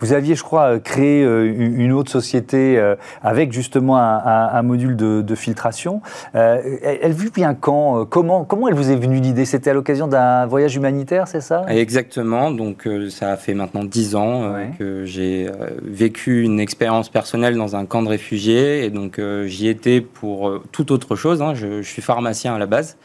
Vous 0.00 0.12
aviez, 0.12 0.34
je 0.34 0.42
crois, 0.42 0.74
euh, 0.74 0.78
créé 0.78 1.22
euh, 1.22 1.44
une 1.46 1.92
autre 1.92 2.10
société 2.10 2.78
euh, 2.78 2.96
avec 3.22 3.52
justement 3.52 3.96
un, 3.96 4.62
module 4.62 4.96
de, 4.96 5.34
filtration. 5.34 6.00
Elle, 6.34 7.12
vit 7.12 7.30
bien 7.30 7.54
quand 7.54 8.04
comment, 8.06 8.44
comment 8.44 8.68
elle 8.68 8.74
vous 8.74 8.90
est 8.90 8.96
venue 8.96 9.20
l'idée? 9.20 9.44
C'était 9.44 9.70
à 9.70 9.74
l'occasion 9.74 10.08
d'un 10.08 10.46
voyage 10.46 10.76
humanitaire, 10.76 11.28
c'est 11.28 11.40
ça? 11.40 11.64
Exactement. 11.68 12.50
Donc, 12.50 12.88
ça 13.10 13.32
a 13.32 13.36
fait 13.36 13.54
maintenant 13.54 13.84
dix 13.84 14.16
ans 14.16 14.54
que 14.78 15.04
j'ai 15.04 15.50
vécu 15.82 16.42
une 16.42 16.58
expérience 16.58 17.08
personnelle 17.08 17.56
dans 17.56 17.76
un 17.76 17.84
camp 17.84 18.02
de 18.02 18.08
réfugiés. 18.08 18.84
Et 18.84 18.90
donc, 18.90 19.20
j'y 19.44 19.68
étais 19.68 20.00
pour 20.00 20.62
toute 20.72 20.90
autre 20.90 21.16
chose. 21.16 21.42
Hein. 21.42 21.54
Je, 21.54 21.82
suis 21.82 22.02
pharmacien 22.02 22.54
à 22.54 22.58
la 22.58 22.66
base. 22.66 22.96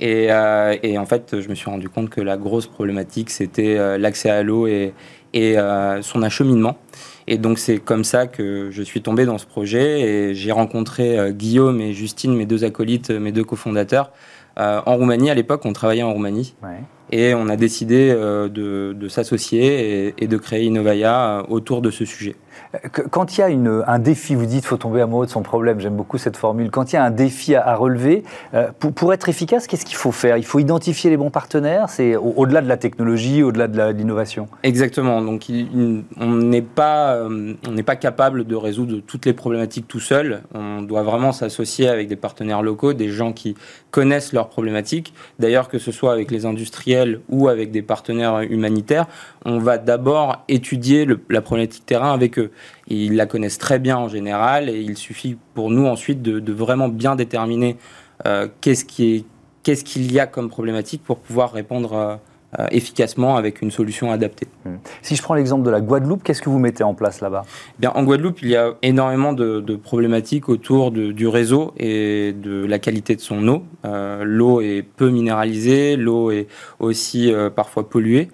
Et, 0.00 0.26
et, 0.82 0.98
en 0.98 1.06
fait, 1.06 1.40
je 1.40 1.48
me 1.48 1.54
suis 1.54 1.70
rendu 1.70 1.88
compte 1.88 2.10
que 2.10 2.20
la 2.20 2.36
grosse 2.36 2.66
problématique, 2.66 3.30
c'était 3.30 3.98
l'accès 3.98 4.30
à 4.30 4.42
l'eau 4.42 4.66
et 4.66 4.92
et 5.32 5.58
euh, 5.58 6.02
son 6.02 6.22
acheminement. 6.22 6.76
Et 7.26 7.38
donc 7.38 7.58
c'est 7.58 7.78
comme 7.78 8.04
ça 8.04 8.26
que 8.26 8.70
je 8.70 8.82
suis 8.82 9.00
tombé 9.00 9.24
dans 9.24 9.38
ce 9.38 9.46
projet 9.46 10.00
et 10.00 10.34
j'ai 10.34 10.52
rencontré 10.52 11.18
euh, 11.18 11.30
Guillaume 11.30 11.80
et 11.80 11.92
Justine, 11.92 12.34
mes 12.34 12.46
deux 12.46 12.64
acolytes, 12.64 13.10
mes 13.10 13.32
deux 13.32 13.44
cofondateurs, 13.44 14.10
euh, 14.58 14.80
en 14.84 14.96
Roumanie. 14.96 15.30
À 15.30 15.34
l'époque, 15.34 15.62
on 15.64 15.72
travaillait 15.72 16.02
en 16.02 16.12
Roumanie. 16.12 16.54
Et 17.10 17.34
on 17.34 17.48
a 17.48 17.56
décidé 17.56 18.10
de, 18.12 19.08
s'associer 19.08 20.14
et, 20.16 20.26
de 20.26 20.36
créer 20.36 20.64
Innovaya 20.64 21.44
autour 21.48 21.82
de 21.82 21.90
ce 21.90 22.04
sujet. 22.04 22.36
Quand 23.10 23.36
il 23.36 23.40
y 23.40 23.44
a 23.44 23.48
une, 23.48 23.82
un 23.86 23.98
défi, 23.98 24.34
vous 24.34 24.46
dites, 24.46 24.64
faut 24.64 24.76
tomber 24.76 25.02
amoureux 25.02 25.26
de 25.26 25.30
son 25.30 25.42
problème. 25.42 25.80
J'aime 25.80 25.96
beaucoup 25.96 26.16
cette 26.16 26.36
formule. 26.36 26.70
Quand 26.70 26.92
il 26.92 26.96
y 26.96 26.98
a 26.98 27.04
un 27.04 27.10
défi 27.10 27.54
à, 27.54 27.74
relever, 27.74 28.24
euh, 28.54 28.68
pour, 28.78 28.92
pour, 28.92 29.12
être 29.12 29.28
efficace, 29.28 29.66
qu'est-ce 29.66 29.84
qu'il 29.84 29.96
faut 29.96 30.12
faire? 30.12 30.36
Il 30.36 30.44
faut 30.44 30.58
identifier 30.58 31.10
les 31.10 31.16
bons 31.16 31.30
partenaires? 31.30 31.88
C'est 31.88 32.16
au-delà 32.16 32.62
de 32.62 32.68
la 32.68 32.78
technologie, 32.78 33.42
au-delà 33.42 33.68
de 33.68 33.92
l'innovation? 33.92 34.48
Exactement. 34.62 35.20
Donc, 35.20 35.46
on 36.18 36.26
n'est 36.26 36.62
pas, 36.62 37.14
euh, 37.14 37.54
on 37.68 37.72
n'est 37.72 37.82
pas 37.82 37.96
capable 37.96 38.46
de 38.46 38.54
résoudre 38.54 39.00
toutes 39.06 39.26
les 39.26 39.34
problématiques 39.34 39.88
tout 39.88 40.00
seul. 40.00 40.42
On 40.54 40.82
doit 40.82 41.02
vraiment 41.02 41.32
s'associer 41.32 41.88
avec 41.88 42.08
des 42.08 42.16
partenaires 42.16 42.62
locaux, 42.62 42.94
des 42.94 43.08
gens 43.08 43.32
qui 43.32 43.54
connaissent 43.90 44.32
leurs 44.32 44.48
problématiques. 44.48 45.12
D'ailleurs, 45.38 45.68
que 45.68 45.78
ce 45.78 45.92
soit 45.92 46.12
avec 46.12 46.30
les 46.30 46.46
industriels 46.46 47.01
ou 47.28 47.48
avec 47.48 47.70
des 47.70 47.82
partenaires 47.82 48.40
humanitaires, 48.40 49.06
on 49.44 49.58
va 49.58 49.78
d'abord 49.78 50.44
étudier 50.48 51.06
la 51.28 51.40
problématique 51.40 51.86
terrain 51.86 52.12
avec 52.12 52.38
eux. 52.38 52.50
Ils 52.88 53.16
la 53.16 53.26
connaissent 53.26 53.58
très 53.58 53.78
bien 53.78 53.96
en 53.96 54.08
général 54.08 54.68
et 54.68 54.80
il 54.80 54.96
suffit 54.96 55.36
pour 55.54 55.70
nous 55.70 55.86
ensuite 55.86 56.22
de, 56.22 56.52
vraiment 56.52 56.88
bien 56.88 57.16
déterminer 57.16 57.76
euh, 58.26 58.48
qu'est-ce 58.60 58.84
qu'il 58.84 60.12
y 60.12 60.20
a 60.20 60.26
comme 60.26 60.48
problématique 60.48 61.02
pour 61.02 61.18
pouvoir 61.18 61.52
répondre 61.52 61.92
euh, 61.94 62.16
efficacement 62.70 63.36
avec 63.36 63.62
une 63.62 63.70
solution 63.70 64.12
adaptée. 64.12 64.46
Hmm. 64.64 64.76
Si 65.00 65.16
je 65.16 65.22
prends 65.22 65.34
l'exemple 65.34 65.64
de 65.64 65.70
la 65.70 65.80
Guadeloupe, 65.80 66.22
qu'est-ce 66.22 66.42
que 66.42 66.50
vous 66.50 66.58
mettez 66.58 66.84
en 66.84 66.94
place 66.94 67.20
là-bas? 67.20 67.44
Bien, 67.78 67.92
En 67.94 68.04
Guadeloupe, 68.04 68.42
il 68.42 68.48
y 68.48 68.56
a 68.56 68.74
énormément 68.82 69.32
de, 69.32 69.76
problématiques 69.76 70.48
autour 70.48 70.90
du 70.90 71.26
réseau 71.26 71.72
et 71.78 72.32
de 72.32 72.64
la 72.64 72.78
qualité 72.78 73.16
de 73.16 73.20
son 73.20 73.46
eau. 73.48 73.62
Euh, 73.84 74.22
l'eau 74.24 74.60
est 74.60 74.82
peu 74.82 75.08
minéralisée, 75.08 75.96
l'eau 75.96 76.30
est 76.30 76.46
aussi 76.78 77.32
euh, 77.32 77.48
parfois 77.48 77.88
polluée 77.88 78.28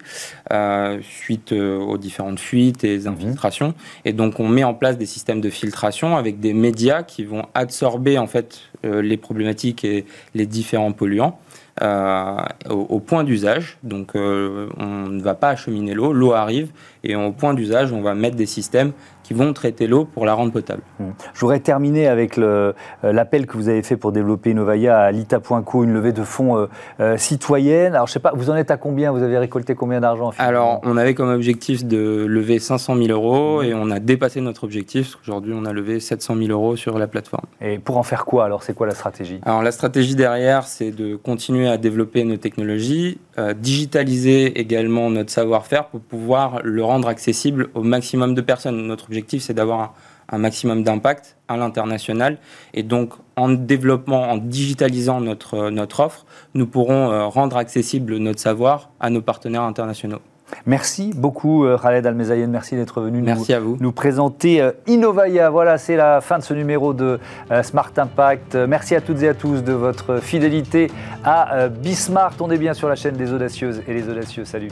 suite 1.01 1.51
aux 1.51 1.97
différentes 1.97 2.39
fuites 2.39 2.83
et 2.83 2.99
mhm. 2.99 3.07
infiltrations. 3.07 3.73
Et 4.05 4.13
donc 4.13 4.39
on 4.39 4.47
met 4.47 4.63
en 4.63 4.73
place 4.73 4.97
des 4.97 5.05
systèmes 5.05 5.41
de 5.41 5.49
filtration 5.49 6.17
avec 6.17 6.39
des 6.39 6.53
médias 6.53 7.03
qui 7.03 7.23
vont 7.23 7.43
absorber 7.53 8.17
en 8.17 8.27
fait 8.27 8.59
les 8.83 9.17
problématiques 9.17 9.83
et 9.83 10.05
les 10.33 10.45
différents 10.45 10.91
polluants. 10.91 11.39
Euh, 11.81 12.35
au, 12.69 12.99
point 12.99 13.23
d'usage. 13.23 13.77
Donc 13.83 14.13
euh, 14.15 14.67
on 14.77 15.07
ne 15.07 15.21
va 15.21 15.33
pas 15.33 15.49
acheminer 15.49 15.93
l'eau, 15.93 16.11
l'eau 16.11 16.33
arrive 16.33 16.71
et 17.05 17.15
au 17.15 17.31
point 17.31 17.53
d'usage, 17.53 17.93
on 17.93 18.01
va 18.01 18.15
mettre 18.15 18.35
des 18.35 18.45
systèmes 18.45 18.91
qui 19.29 19.35
vont 19.35 19.53
traiter 19.53 19.85
l'eau 19.85 20.05
pour 20.05 20.25
la 20.25 20.33
rendre 20.33 20.51
potable. 20.51 20.81
Mmh. 20.99 21.03
Je 21.35 21.39
voudrais 21.41 21.59
terminer 21.59 22.07
avec 22.07 22.39
euh, 22.39 22.73
l'appel 23.03 23.45
que 23.45 23.57
vous 23.57 23.69
avez 23.69 23.83
fait 23.83 23.95
pour 23.95 24.11
développer 24.11 24.49
Innovaya 24.49 24.97
à 24.97 25.11
l'ITA.co, 25.11 25.83
une 25.83 25.93
levée 25.93 26.13
de 26.13 26.23
fonds 26.23 26.57
euh, 26.57 26.65
euh, 26.99 27.15
citoyenne. 27.15 27.93
Alors, 27.93 28.07
je 28.07 28.13
sais 28.13 28.19
pas, 28.19 28.31
vous 28.33 28.49
en 28.49 28.55
êtes 28.55 28.71
à 28.71 28.77
combien? 28.77 29.11
Vous 29.11 29.21
avez 29.21 29.37
récolté 29.37 29.75
combien 29.75 30.01
d'argent 30.01 30.31
Alors, 30.39 30.81
on 30.81 30.97
avait 30.97 31.13
comme 31.13 31.29
objectif 31.29 31.85
de 31.85 32.25
lever 32.27 32.57
500 32.57 32.95
000 32.95 33.09
euros 33.09 33.61
mmh. 33.61 33.65
et 33.65 33.73
on 33.75 33.91
a 33.91 33.99
dépassé 33.99 34.41
notre 34.41 34.63
objectif. 34.63 35.19
Aujourd'hui, 35.21 35.53
on 35.55 35.63
a 35.65 35.73
levé 35.73 35.99
700 35.99 36.35
000 36.35 36.49
euros 36.49 36.75
sur 36.75 36.97
la 36.97 37.05
plateforme. 37.05 37.45
Et 37.61 37.77
pour 37.77 37.97
en 37.97 38.03
faire 38.03 38.25
quoi 38.25 38.45
Alors, 38.45 38.63
c'est 38.63 38.73
quoi 38.73 38.87
la 38.87 38.95
stratégie? 38.95 39.41
Alors, 39.45 39.61
la 39.61 39.71
stratégie 39.71 40.15
derrière, 40.15 40.63
c'est 40.63 40.89
de 40.89 41.15
continuer 41.15 41.69
à 41.69 41.77
développer 41.77 42.23
nos 42.23 42.37
technologies, 42.37 43.19
digitaliser 43.57 44.59
également 44.59 45.11
notre 45.11 45.29
savoir-faire 45.29 45.85
pour 45.85 45.99
pouvoir 46.01 46.61
le 46.63 46.83
rendre 46.83 47.07
accessible 47.07 47.69
au 47.75 47.83
maximum 47.83 48.33
de 48.33 48.41
personnes. 48.41 48.87
Notre 48.87 49.05
objectif, 49.05 49.18
c'est 49.27 49.53
d'avoir 49.53 49.93
un, 50.29 50.37
maximum 50.37 50.83
d'impact 50.83 51.37
à 51.47 51.57
l'international. 51.57 52.37
Et 52.73 52.83
donc, 52.83 53.13
en 53.35 53.49
développant, 53.49 54.29
en 54.29 54.37
digitalisant 54.37 55.21
notre, 55.21 55.69
notre 55.69 56.01
offre, 56.01 56.25
nous 56.53 56.67
pourrons 56.67 57.11
euh, 57.11 57.25
rendre 57.25 57.57
accessible 57.57 58.17
notre 58.17 58.39
savoir 58.39 58.91
à 58.99 59.09
nos 59.09 59.21
partenaires 59.21 59.63
internationaux. 59.63 60.19
Merci 60.65 61.13
beaucoup 61.15 61.63
euh, 61.65 61.77
Khaled 61.77 62.05
Almezayen, 62.07 62.47
merci 62.47 62.75
d'être 62.75 63.01
venu 63.01 63.21
merci 63.21 63.51
nous, 63.51 63.57
à 63.57 63.59
vous. 63.59 63.77
nous 63.79 63.91
présenter 63.91 64.61
euh, 64.61 64.71
Innovaya. 64.87 65.51
Voilà, 65.51 65.77
c'est 65.77 65.95
la 65.95 66.21
fin 66.21 66.39
de 66.39 66.43
ce 66.43 66.55
numéro 66.55 66.93
de 66.93 67.19
Smart 67.63 67.91
Impact. 67.95 68.55
Merci 68.55 68.95
à 68.95 69.01
toutes 69.01 69.21
et 69.21 69.29
à 69.29 69.33
tous 69.35 69.63
de 69.63 69.73
votre 69.73 70.17
fidélité 70.17 70.89
à 71.23 71.67
Bismart. 71.69 72.33
On 72.39 72.49
est 72.49 72.57
bien 72.57 72.73
sur 72.73 72.89
la 72.89 72.95
chaîne 72.95 73.15
des 73.15 73.31
audacieuses 73.31 73.81
et 73.87 73.93
les 73.93 74.09
audacieux. 74.09 74.45
Salut. 74.45 74.71